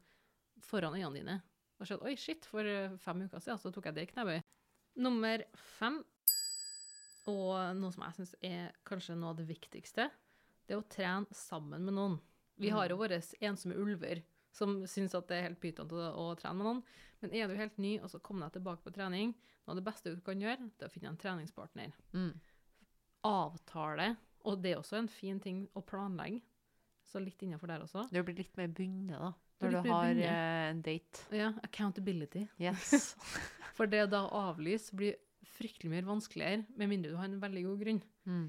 foran 0.62 0.97
øynene 1.00 1.15
dine. 1.15 1.38
Og 1.79 1.88
se 1.88 1.95
at 1.95 2.03
oi, 2.05 2.17
shit, 2.19 2.45
for 2.45 2.67
fem 3.01 3.23
uker 3.25 3.41
siden 3.41 3.62
så 3.62 3.71
tok 3.73 3.88
jeg 3.89 3.97
det 3.97 4.09
knebøy. 4.12 4.43
Nummer 5.01 5.41
fem 5.79 6.03
og 7.31 7.77
noe 7.79 7.93
som 7.93 8.03
jeg 8.05 8.17
syns 8.17 8.35
er 8.43 8.75
kanskje 8.87 9.15
noe 9.19 9.33
av 9.33 9.39
det 9.39 9.47
viktigste, 9.49 10.09
det 10.63 10.75
er 10.75 10.81
å 10.81 10.87
trene 10.91 11.37
sammen 11.37 11.83
med 11.85 11.95
noen. 11.95 12.19
Vi 12.61 12.71
har 12.73 12.91
jo 12.91 12.97
mm. 12.97 13.01
våre 13.01 13.19
ensomme 13.43 13.77
ulver 13.79 14.21
som 14.53 14.83
syns 14.87 15.15
at 15.17 15.27
det 15.29 15.39
er 15.39 15.47
helt 15.47 15.61
pyton 15.61 15.89
å, 15.89 16.09
å, 16.21 16.25
trene 16.37 16.59
med 16.59 16.67
noen. 16.67 16.81
Men 17.23 17.33
er 17.33 17.49
du 17.49 17.57
helt 17.57 17.77
ny, 17.81 17.95
og 18.03 18.11
så 18.11 18.19
kommer 18.21 18.47
deg 18.47 18.59
tilbake 18.59 18.85
på 18.85 18.93
trening, 18.93 19.33
noe 19.63 19.73
av 19.73 19.79
det 19.79 19.85
beste 19.87 20.13
du 20.13 20.21
kan 20.25 20.41
gjøre, 20.41 20.69
det 20.77 20.85
er 20.85 20.91
å 20.91 20.93
finne 20.93 21.13
en 21.13 21.19
treningspartner. 21.19 21.95
Mm. 22.13 22.33
Avtale. 23.27 24.09
Og 24.43 24.59
det 24.59 24.73
er 24.73 24.81
også 24.81 24.99
en 24.99 25.09
fin 25.09 25.39
ting 25.41 25.63
å 25.73 25.83
planlegge. 25.87 26.43
Så 27.07 27.19
litt 27.19 27.41
innafor 27.43 27.71
der 27.71 27.83
også. 27.83 28.05
Du 28.11 28.19
blir 28.23 28.37
litt 28.37 28.55
mer 28.57 28.69
bundet, 28.71 29.19
da. 29.19 29.33
Når 29.63 29.75
du 29.75 29.89
har 29.91 30.17
uh, 30.17 30.69
en 30.69 30.81
date. 30.83 31.25
Ja. 31.35 31.51
Accountability. 31.63 32.45
Yes. 32.59 33.13
For 33.77 33.89
det 33.89 34.05
å 34.05 34.09
da 34.11 34.23
avlyse 34.43 34.95
blir 34.97 35.15
fryktelig 35.57 35.91
mye 35.91 36.05
vanskeligere, 36.07 36.65
med 36.77 36.91
mindre 36.91 37.13
du 37.13 37.19
har 37.19 37.29
en 37.29 37.41
veldig 37.41 37.63
god 37.69 37.81
grunn. 37.86 38.03
Mm. 38.29 38.45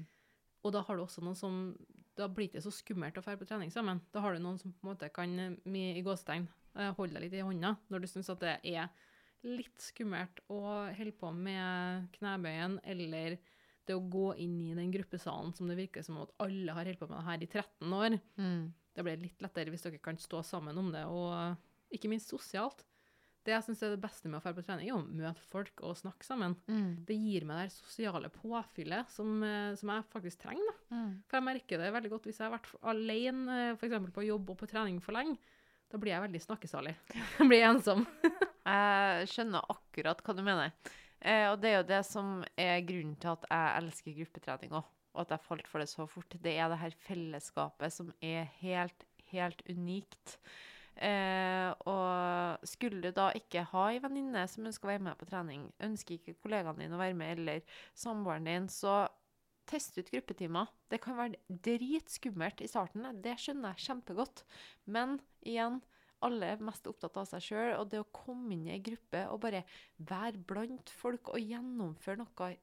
Og 0.65 0.73
da 0.73 0.81
har 0.85 0.97
du 0.97 1.05
også 1.05 1.23
noen 1.25 1.37
som 1.37 1.59
Da 2.15 2.29
blir 2.31 2.47
det 2.47 2.55
ikke 2.55 2.63
så 2.63 2.71
skummelt 2.71 3.17
å 3.19 3.21
dra 3.25 3.33
på 3.35 3.45
trening 3.45 3.71
sammen. 3.73 3.99
Da 4.15 4.21
har 4.23 4.33
du 4.33 4.39
noen 4.39 4.55
som 4.55 4.71
på 4.71 4.85
en 4.85 4.93
måte 4.93 5.09
kan, 5.11 5.33
med, 5.35 5.97
i 5.99 6.03
gåstegn, 6.05 6.45
eh, 6.79 6.93
holde 6.95 7.17
deg 7.17 7.25
litt 7.25 7.35
i 7.35 7.43
hånda 7.43 7.73
når 7.91 8.05
du 8.05 8.07
syns 8.07 8.31
at 8.31 8.39
det 8.39 8.53
er 8.71 8.87
litt 9.43 9.83
skummelt 9.83 10.39
å 10.47 10.61
holde 10.95 11.11
på 11.19 11.33
med 11.35 12.07
knebøyen 12.15 12.79
eller 12.87 13.35
det 13.85 13.97
å 13.97 14.05
gå 14.09 14.29
inn 14.41 14.55
i 14.63 14.71
den 14.77 14.93
gruppesalen 14.93 15.51
som 15.53 15.67
det 15.69 15.77
virker 15.77 16.05
som 16.05 16.21
at 16.23 16.31
alle 16.41 16.73
har 16.73 16.87
holdt 16.87 17.03
på 17.03 17.09
med 17.11 17.19
det 17.19 17.27
her 17.27 17.43
i 17.43 17.49
13 17.51 17.99
år. 17.99 18.17
Mm. 18.39 18.63
Det 18.95 19.05
blir 19.05 19.21
litt 19.21 19.43
lettere 19.43 19.73
hvis 19.73 19.85
dere 19.85 20.01
kan 20.01 20.17
stå 20.17 20.41
sammen 20.47 20.79
om 20.79 20.87
det, 20.93 21.03
og 21.11 21.93
ikke 21.93 22.09
minst 22.11 22.31
sosialt. 22.31 22.85
Det 23.45 23.53
jeg 23.53 23.65
synes 23.67 23.81
er 23.85 23.91
det 23.93 24.01
beste 24.01 24.29
med 24.29 24.39
å 24.39 24.41
dra 24.41 24.55
på 24.57 24.63
trening, 24.65 24.89
er 24.89 24.97
å 24.97 25.03
møte 25.05 25.43
folk 25.51 25.83
og 25.85 25.97
snakke 25.99 26.25
sammen. 26.25 26.55
Mm. 26.65 27.05
Det 27.05 27.17
gir 27.17 27.45
meg 27.45 27.67
det 27.67 27.75
sosiale 27.75 28.31
påfyllet 28.33 29.11
som, 29.13 29.35
eh, 29.45 29.75
som 29.77 29.91
jeg 29.93 30.07
faktisk 30.09 30.41
trenger. 30.41 30.79
Mm. 30.89 31.11
For 31.27 31.37
jeg 31.37 31.47
merker 31.51 31.83
det 31.83 31.91
veldig 31.93 32.11
godt 32.15 32.25
hvis 32.25 32.41
jeg 32.41 32.47
har 32.47 32.55
vært 32.55 32.71
alene 32.89 33.59
f.eks. 33.75 34.09
på 34.15 34.25
jobb 34.25 34.49
og 34.49 34.59
på 34.63 34.69
trening 34.71 34.97
for 35.03 35.17
lenge. 35.17 35.37
Da 35.93 36.01
blir 36.01 36.15
jeg 36.15 36.25
veldig 36.25 36.41
snakkesalig. 36.41 36.95
Jeg 37.37 37.45
blir 37.47 37.61
ensom. 37.67 38.01
jeg 38.65 39.27
skjønner 39.29 39.67
akkurat 39.69 40.23
hva 40.25 40.33
du 40.33 40.41
mener. 40.41 40.73
Eh, 41.21 41.45
og 41.51 41.59
det 41.61 41.69
er 41.69 41.77
jo 41.77 41.89
det 41.93 42.01
som 42.07 42.31
er 42.57 42.81
grunnen 42.85 43.15
til 43.21 43.35
at 43.35 43.45
jeg 43.47 43.81
elsker 43.83 44.15
gruppetrening 44.17 44.73
òg. 44.81 44.89
Og 45.15 45.21
at 45.23 45.35
jeg 45.35 45.45
falt 45.45 45.69
for 45.69 45.79
det 45.79 45.87
så 45.87 46.07
fort. 46.09 46.35
Det 46.43 46.55
er 46.57 46.71
det 46.73 46.81
her 46.81 46.97
fellesskapet 47.05 47.93
som 47.93 48.09
er 48.19 48.49
helt, 48.59 49.05
helt 49.31 49.61
unikt. 49.69 50.39
Eh, 50.95 51.71
og 51.91 52.63
skulle 52.67 53.01
du 53.03 53.11
da 53.15 53.27
ikke 53.35 53.65
ha 53.73 53.89
ei 53.91 53.99
venninne 54.03 54.45
som 54.47 54.67
ønsker 54.67 54.87
å 54.87 54.93
være 54.93 55.05
med 55.09 55.19
på 55.19 55.27
trening, 55.27 55.67
ønsker 55.83 56.15
ikke 56.15 56.37
kollegaen 56.45 56.79
din 56.79 56.95
å 56.95 57.01
være 57.01 57.17
med, 57.19 57.39
eller 57.39 57.81
samboeren 57.97 58.47
din, 58.47 58.69
så 58.71 59.03
test 59.67 59.97
ut 59.97 60.11
gruppetimer. 60.13 60.69
Det 60.91 61.01
kan 61.03 61.17
være 61.17 61.41
dritskummelt 61.49 62.63
i 62.63 62.69
starten, 62.69 63.07
det 63.23 63.35
skjønner 63.41 63.75
jeg 63.75 63.89
kjempegodt. 63.89 64.45
Men 64.87 65.17
igjen, 65.43 65.81
alle 66.25 66.53
er 66.53 66.63
mest 66.63 66.87
opptatt 66.89 67.17
av 67.19 67.27
seg 67.29 67.43
sjøl, 67.43 67.73
og 67.79 67.89
det 67.91 68.01
å 68.01 68.11
komme 68.15 68.55
inn 68.55 68.69
i 68.69 68.75
ei 68.77 68.83
gruppe 68.83 69.25
og 69.31 69.41
bare 69.43 69.65
være 69.97 70.41
blant 70.47 70.93
folk 70.93 71.33
og 71.33 71.43
gjennomføre 71.43 72.23
noe 72.23 72.53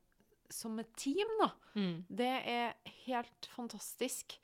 som 0.53 0.77
et 0.83 0.91
team, 1.01 1.29
da, 1.41 1.49
mm. 1.77 1.95
det 2.13 2.33
er 2.53 2.95
helt 3.07 3.49
fantastisk. 3.55 4.37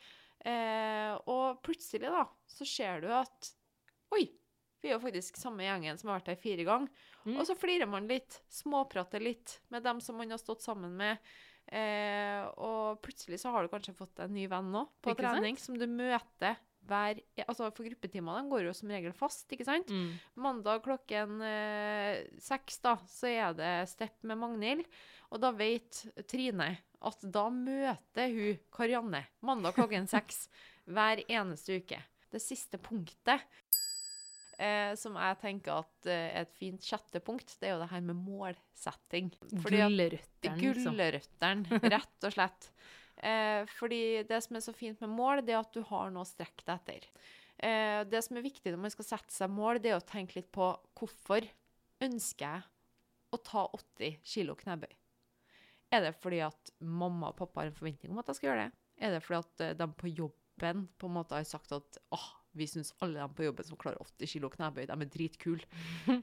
Eh, 0.47 1.13
og 1.29 1.61
plutselig, 1.67 2.09
da, 2.15 2.25
så 2.49 2.67
ser 2.69 3.03
du 3.05 3.11
at 3.13 3.51
Oi, 4.15 4.25
vi 4.83 4.91
er 4.91 4.97
jo 4.97 5.03
faktisk 5.03 5.39
samme 5.41 5.67
gjengen 5.67 5.99
som 5.99 6.13
har 6.13 6.21
vært 6.21 6.33
her 6.33 6.41
fire 6.41 6.67
ganger. 6.69 7.05
Mm. 7.27 7.37
Og 7.37 7.45
så 7.49 7.57
flirer 7.59 7.91
man 7.91 8.09
litt, 8.11 8.41
småprater 8.53 9.23
litt 9.25 9.59
med 9.75 9.85
dem 9.87 10.01
som 10.05 10.19
man 10.21 10.31
har 10.33 10.41
stått 10.41 10.65
sammen 10.65 10.95
med. 10.99 11.19
Eh, 11.69 12.47
og 12.65 13.03
plutselig 13.05 13.43
så 13.43 13.53
har 13.53 13.65
du 13.65 13.73
kanskje 13.73 13.97
fått 13.97 14.23
en 14.25 14.33
ny 14.33 14.47
venn 14.49 14.71
nå 14.73 14.87
på 15.05 15.13
ikke 15.13 15.27
trening, 15.27 15.59
sant? 15.59 15.67
som 15.67 15.77
du 15.77 15.85
møter 15.85 16.57
hver 16.89 17.19
Altså 17.45 17.67
for 17.77 17.85
gruppetimer 17.85 18.47
går 18.49 18.63
jo 18.65 18.75
som 18.77 18.89
regel 18.93 19.13
fast, 19.17 19.51
ikke 19.53 19.67
sant? 19.67 19.91
Mm. 19.93 20.15
Mandag 20.41 20.81
klokken 20.87 21.43
eh, 21.45 22.25
seks, 22.41 22.81
da, 22.85 22.97
så 23.11 23.29
er 23.29 23.57
det 23.59 23.73
step 23.93 24.23
med 24.25 24.41
Magnhild. 24.41 24.87
Og 25.29 25.43
da 25.43 25.53
vet 25.53 26.07
Trine 26.31 26.71
at 26.99 27.27
da 27.29 27.49
møter 27.53 28.33
hun 28.33 28.63
Karianne 28.75 29.27
mandag 29.45 29.77
klokken 29.77 30.09
seks 30.15 30.47
hver 30.89 31.21
eneste 31.29 31.83
uke. 31.83 32.01
Det 32.33 32.41
siste 32.45 32.81
punktet 32.81 33.45
eh, 34.59 34.93
som 34.99 35.17
jeg 35.19 35.39
tenker 35.43 35.81
at 35.81 36.09
eh, 36.11 36.29
er 36.29 36.47
et 36.47 36.55
fint 36.59 36.85
sjette 36.85 37.23
punkt, 37.25 37.57
det 37.61 37.71
er 37.71 37.77
jo 37.77 37.83
det 37.83 37.91
her 37.93 38.05
med 38.05 38.21
målsetting. 38.21 39.33
Gulrøtteren. 39.49 40.63
Gulrøtteren, 40.63 41.67
rett 41.95 42.29
og 42.29 42.35
slett. 42.35 42.71
Eh, 43.19 43.65
fordi 43.79 44.03
det 44.29 44.41
som 44.45 44.59
er 44.59 44.65
så 44.65 44.75
fint 44.77 45.01
med 45.03 45.15
mål, 45.15 45.43
det 45.47 45.57
er 45.57 45.63
at 45.63 45.75
du 45.75 45.83
har 45.89 46.13
noe 46.15 46.27
å 46.27 46.29
strekke 46.29 46.67
deg 46.67 46.83
etter. 46.83 47.09
Eh, 47.59 48.01
det 48.07 48.23
som 48.23 48.39
er 48.39 48.47
viktig 48.47 48.71
når 48.71 48.85
man 48.85 48.95
skal 48.95 49.09
sette 49.09 49.35
seg 49.35 49.51
mål, 49.51 49.81
det 49.83 49.93
er 49.93 49.99
å 49.99 50.07
tenke 50.07 50.39
litt 50.39 50.51
på 50.55 50.71
hvorfor 50.99 51.47
ønsker 52.05 52.47
jeg 52.47 52.67
å 53.35 53.41
ta 53.43 53.65
80 53.75 54.21
kilo 54.27 54.55
knebøy. 54.59 54.91
Er 55.95 56.05
det 56.05 56.15
fordi 56.21 56.43
at 56.45 56.73
mamma 56.85 57.33
og 57.33 57.39
pappa 57.41 57.63
har 57.63 57.71
en 57.71 57.77
forventning 57.77 58.13
om 58.13 58.21
at 58.21 58.31
jeg 58.31 58.39
skal 58.39 58.51
gjøre 58.53 58.67
det? 58.67 58.85
Er 59.03 59.15
det 59.15 59.23
fordi 59.25 59.41
at 59.41 59.65
eh, 59.65 59.77
de 59.79 59.89
på 59.99 60.13
jobben 60.13 60.87
på 60.99 61.09
en 61.09 61.17
måte 61.17 61.39
har 61.39 61.49
sagt 61.49 61.75
at 61.75 61.99
åh, 62.15 62.29
vi 62.57 62.67
syns 62.71 62.95
alle 63.05 63.21
de 63.21 63.35
på 63.37 63.45
jobben 63.47 63.67
som 63.67 63.79
klarer 63.81 64.01
80 64.03 64.33
kilo 64.33 64.51
knebøy, 64.53 64.87
de 64.89 64.97
er 64.97 65.11
dritkule? 65.13 65.69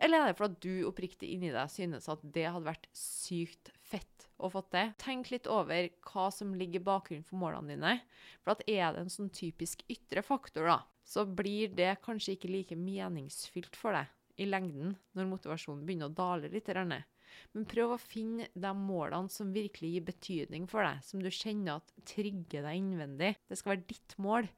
Eller 0.03 0.19
er 0.19 0.31
det 0.31 0.39
fordi 0.39 0.61
du 0.65 0.89
oppriktig 0.89 1.31
inni 1.35 1.51
deg 1.53 1.71
synes 1.71 2.09
at 2.11 2.23
det 2.35 2.47
hadde 2.49 2.67
vært 2.67 2.89
sykt 2.95 3.71
fett 3.85 4.27
å 4.41 4.49
få 4.51 4.65
til? 4.73 4.91
Tenk 5.01 5.31
litt 5.33 5.49
over 5.51 5.89
hva 6.09 6.27
som 6.33 6.55
ligger 6.57 6.81
i 6.81 6.87
bakgrunnen 6.89 7.27
for 7.27 7.39
målene 7.41 7.75
dine. 7.75 7.95
For 8.43 8.55
at 8.55 8.65
er 8.67 8.95
det 8.95 9.05
en 9.05 9.13
sånn 9.13 9.31
typisk 9.35 9.85
ytre 9.91 10.25
faktor, 10.25 10.69
da, 10.71 10.79
så 11.05 11.25
blir 11.29 11.73
det 11.77 11.93
kanskje 12.05 12.35
ikke 12.35 12.51
like 12.51 12.79
meningsfylt 12.79 13.77
for 13.77 13.95
deg 13.95 14.11
i 14.41 14.47
lengden 14.49 14.95
når 15.15 15.29
motivasjonen 15.29 15.85
begynner 15.87 16.09
å 16.09 16.17
dale 16.17 16.49
litt. 16.51 16.71
Men 17.55 17.67
prøv 17.69 17.95
å 17.95 18.01
finne 18.01 18.47
de 18.53 18.71
målene 18.77 19.31
som 19.31 19.53
virkelig 19.55 19.93
gir 19.93 20.07
betydning 20.09 20.67
for 20.71 20.85
deg, 20.87 21.03
som 21.05 21.21
du 21.23 21.29
kjenner 21.31 21.79
at 21.79 21.93
trigger 22.07 22.65
deg 22.67 22.79
innvendig. 22.79 23.35
Det 23.47 23.59
skal 23.59 23.75
være 23.75 23.87
ditt 23.91 24.17
mål. 24.21 24.49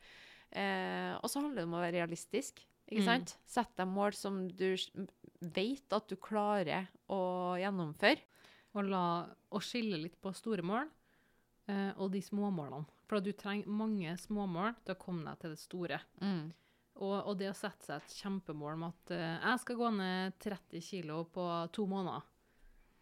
Eh, 0.51 1.13
og 1.19 1.29
så 1.29 1.41
handler 1.43 1.61
det 1.61 1.67
om 1.67 1.77
å 1.77 1.83
være 1.83 1.97
realistisk. 1.99 2.61
ikke 2.87 3.03
mm. 3.03 3.07
sant? 3.09 3.35
Sett 3.47 3.73
deg 3.79 3.89
mål 3.91 4.15
som 4.17 4.45
du 4.47 4.69
vet 5.39 5.93
at 5.93 6.07
du 6.09 6.15
klarer 6.15 6.89
å 7.11 7.57
gjennomføre. 7.59 8.23
Og, 8.77 8.85
la, 8.85 9.25
og 9.49 9.63
skille 9.65 9.97
litt 9.97 10.19
på 10.21 10.29
store 10.37 10.61
mål 10.61 10.85
eh, 11.71 11.91
og 11.97 12.11
de 12.13 12.21
små 12.21 12.51
målene. 12.53 12.85
For 13.07 13.23
du 13.23 13.31
trenger 13.33 13.71
mange 13.71 14.11
småmål 14.19 14.75
til 14.83 14.93
å 14.93 15.01
komme 15.01 15.25
deg 15.25 15.39
til 15.41 15.53
det 15.55 15.61
store. 15.61 15.99
Mm. 16.21 16.49
Og, 16.97 17.15
og, 17.15 17.33
det 17.39 17.51
å 17.51 17.57
sette 17.57 17.85
seg 17.85 18.01
et 18.01 18.15
kjempemål 18.19 18.75
om 18.75 18.87
at 18.89 19.13
eh, 19.15 19.35
jeg 19.37 19.63
skal 19.63 19.79
gå 19.79 19.89
ned 19.97 20.37
30 20.43 20.83
kg 20.83 21.11
på 21.33 21.45
to 21.73 21.85
måneder, 21.89 22.25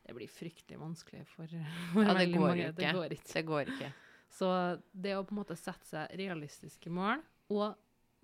Det 0.05 0.13
blir 0.13 0.29
fryktelig 0.29 0.79
vanskelig 0.79 1.23
for, 1.25 1.47
for 1.93 2.05
Ja, 2.05 2.13
det 2.13 2.27
går 2.33 2.47
mange. 2.47 2.67
Ikke. 2.69 2.79
Det 2.79 2.91
går 2.93 3.15
ikke. 3.17 3.33
Det 3.33 3.45
går 3.51 3.71
ikke. 3.75 3.93
Så 4.35 4.49
det 4.91 5.15
å 5.15 5.23
på 5.23 5.33
en 5.33 5.39
måte 5.39 5.55
sette 5.57 5.87
seg 5.87 6.11
realistiske 6.19 6.91
mål, 6.91 7.23
og 7.49 7.75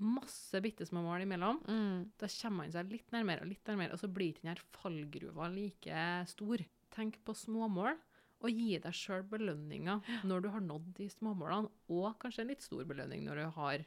masse 0.02 0.58
bitte 0.64 0.86
små 0.88 1.04
mål 1.06 1.22
imellom, 1.28 1.60
Mm. 1.68 2.12
da 2.18 2.28
kommer 2.28 2.58
man 2.64 2.72
seg 2.72 2.90
litt 2.92 3.12
nærmere 3.12 3.42
og 3.44 3.48
litt 3.52 3.64
nærmere, 3.66 3.94
og 3.94 4.00
så 4.00 4.08
blir 4.12 4.34
ikke 4.34 4.42
den 4.42 4.56
her 4.56 4.64
fallgruva 4.74 5.50
like 5.54 6.28
stor. 6.28 6.58
Tenk 6.92 7.20
på 7.24 7.34
småmål, 7.38 7.98
og 8.42 8.50
gi 8.50 8.80
deg 8.82 8.94
sjøl 8.98 9.22
belønninger 9.30 10.02
når 10.26 10.42
du 10.42 10.50
har 10.50 10.62
nådd 10.62 10.94
de 10.98 11.08
småmålene, 11.14 11.70
og 11.90 12.18
kanskje 12.20 12.42
en 12.42 12.48
litt 12.48 12.62
stor 12.66 12.84
belønning 12.84 13.24
når 13.24 13.36
du 13.44 13.50
har 13.52 13.86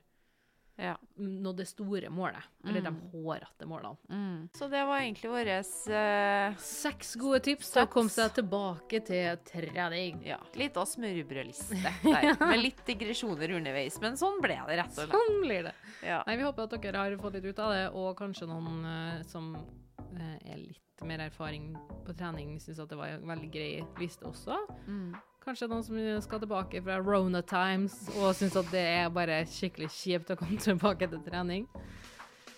Ja. 0.76 0.96
nådd 1.16 1.56
det 1.60 1.66
store 1.70 2.08
målet, 2.10 2.42
eller 2.66 2.80
Mm. 2.80 2.94
de 2.94 3.10
hårete 3.12 3.66
målene. 3.66 3.96
Mm. 4.10 4.48
Så 4.54 4.66
det 4.68 4.80
var 4.84 4.98
egentlig 4.98 5.30
våre 5.30 5.58
uh, 5.60 6.56
Seks 6.58 7.14
gode 7.14 7.40
tips 7.46 7.70
til 7.70 7.82
å 7.84 7.90
komme 7.92 8.10
seg 8.10 8.32
tilbake 8.34 9.00
til 9.06 9.36
trening. 9.46 10.22
ja, 10.26 10.40
litt 10.58 10.76
av 10.76 10.86
smørbrødliste 10.90 11.78
der, 12.02 12.34
med 12.42 12.58
litt 12.58 12.82
digresjoner 12.86 13.54
underveis. 13.54 14.00
Men 14.02 14.16
sånn 14.18 14.40
ble 14.42 14.58
det, 14.66 14.76
rett 14.82 14.90
og 14.98 15.04
slett. 15.04 15.14
Sånn 15.14 15.40
blir 15.44 15.62
det. 15.70 15.74
Ja. 16.02 16.22
Nei, 16.26 16.36
Vi 16.36 16.42
håper 16.48 16.66
at 16.66 16.74
dere 16.82 17.04
har 17.04 17.16
fått 17.22 17.34
litt 17.38 17.44
ut 17.52 17.58
av 17.62 17.70
det, 17.76 17.84
og 17.94 18.16
kanskje 18.18 18.48
noen 18.50 18.82
uh, 18.84 19.22
som 19.30 19.54
uh, 19.54 20.36
er 20.42 20.58
litt 20.58 20.80
mer 21.04 21.18
erfaring 21.26 21.74
på 22.06 22.14
trening, 22.16 22.58
syns 22.62 22.78
at 22.80 22.88
det 22.88 22.96
var 22.98 23.14
en 23.14 23.26
veldig 23.28 23.50
grei 23.52 23.84
liste 24.00 24.24
også. 24.26 24.56
Mm. 24.88 25.14
Kanskje 25.44 25.66
noen 25.68 25.82
som 25.84 25.98
skal 26.24 26.40
tilbake 26.40 26.80
fra 26.80 26.94
Rona 27.04 27.42
Times 27.44 27.98
og 28.14 28.30
syns 28.38 28.54
at 28.56 28.70
det 28.72 28.80
er 28.80 29.10
bare 29.12 29.42
skikkelig 29.44 29.90
kjipt 29.92 30.30
å 30.32 30.36
komme 30.40 30.56
tilbake 30.56 31.08
til 31.12 31.20
trening. 31.26 31.66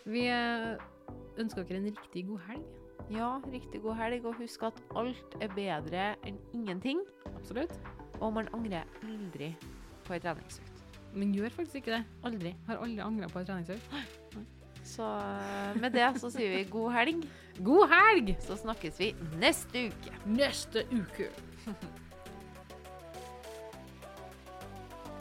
Vi 0.07 0.22
eh, 0.31 0.77
ønsker 1.42 1.66
dere 1.66 1.81
en 1.81 1.88
riktig 1.90 2.29
god 2.29 2.44
helg. 2.46 2.68
ja, 3.11 3.33
riktig 3.51 3.81
god 3.83 3.99
helg, 3.99 4.25
og 4.27 4.38
husk 4.38 4.62
at 4.68 4.79
alt 4.99 5.35
er 5.42 5.51
bedre 5.55 6.07
enn 6.27 6.38
ingenting. 6.55 7.03
Absolutt. 7.35 7.75
Og 8.20 8.33
man 8.38 8.46
angrer 8.55 8.87
aldri 9.03 9.51
på 10.07 10.14
ei 10.14 10.22
treningsøkt. 10.22 10.87
Men 11.16 11.35
gjør 11.35 11.59
faktisk 11.59 11.83
ikke 11.83 11.96
det. 11.96 12.03
Aldri. 12.29 12.55
Har 12.70 12.83
aldri 12.87 13.03
angra 13.03 13.33
på 13.35 13.42
ei 13.42 13.51
treningsøkt. 13.51 13.99
Så 14.94 15.03
eh, 15.03 15.83
med 15.83 15.90
det 15.99 16.07
så 16.22 16.31
sier 16.31 16.53
vi 16.55 16.64
god 16.70 16.92
helg. 16.94 17.25
God 17.66 17.88
helg! 17.90 18.37
Så 18.46 18.55
snakkes 18.62 19.01
vi 19.03 19.11
neste 19.42 19.88
uke. 19.90 20.18
Neste 20.31 20.87
uke. 20.94 21.33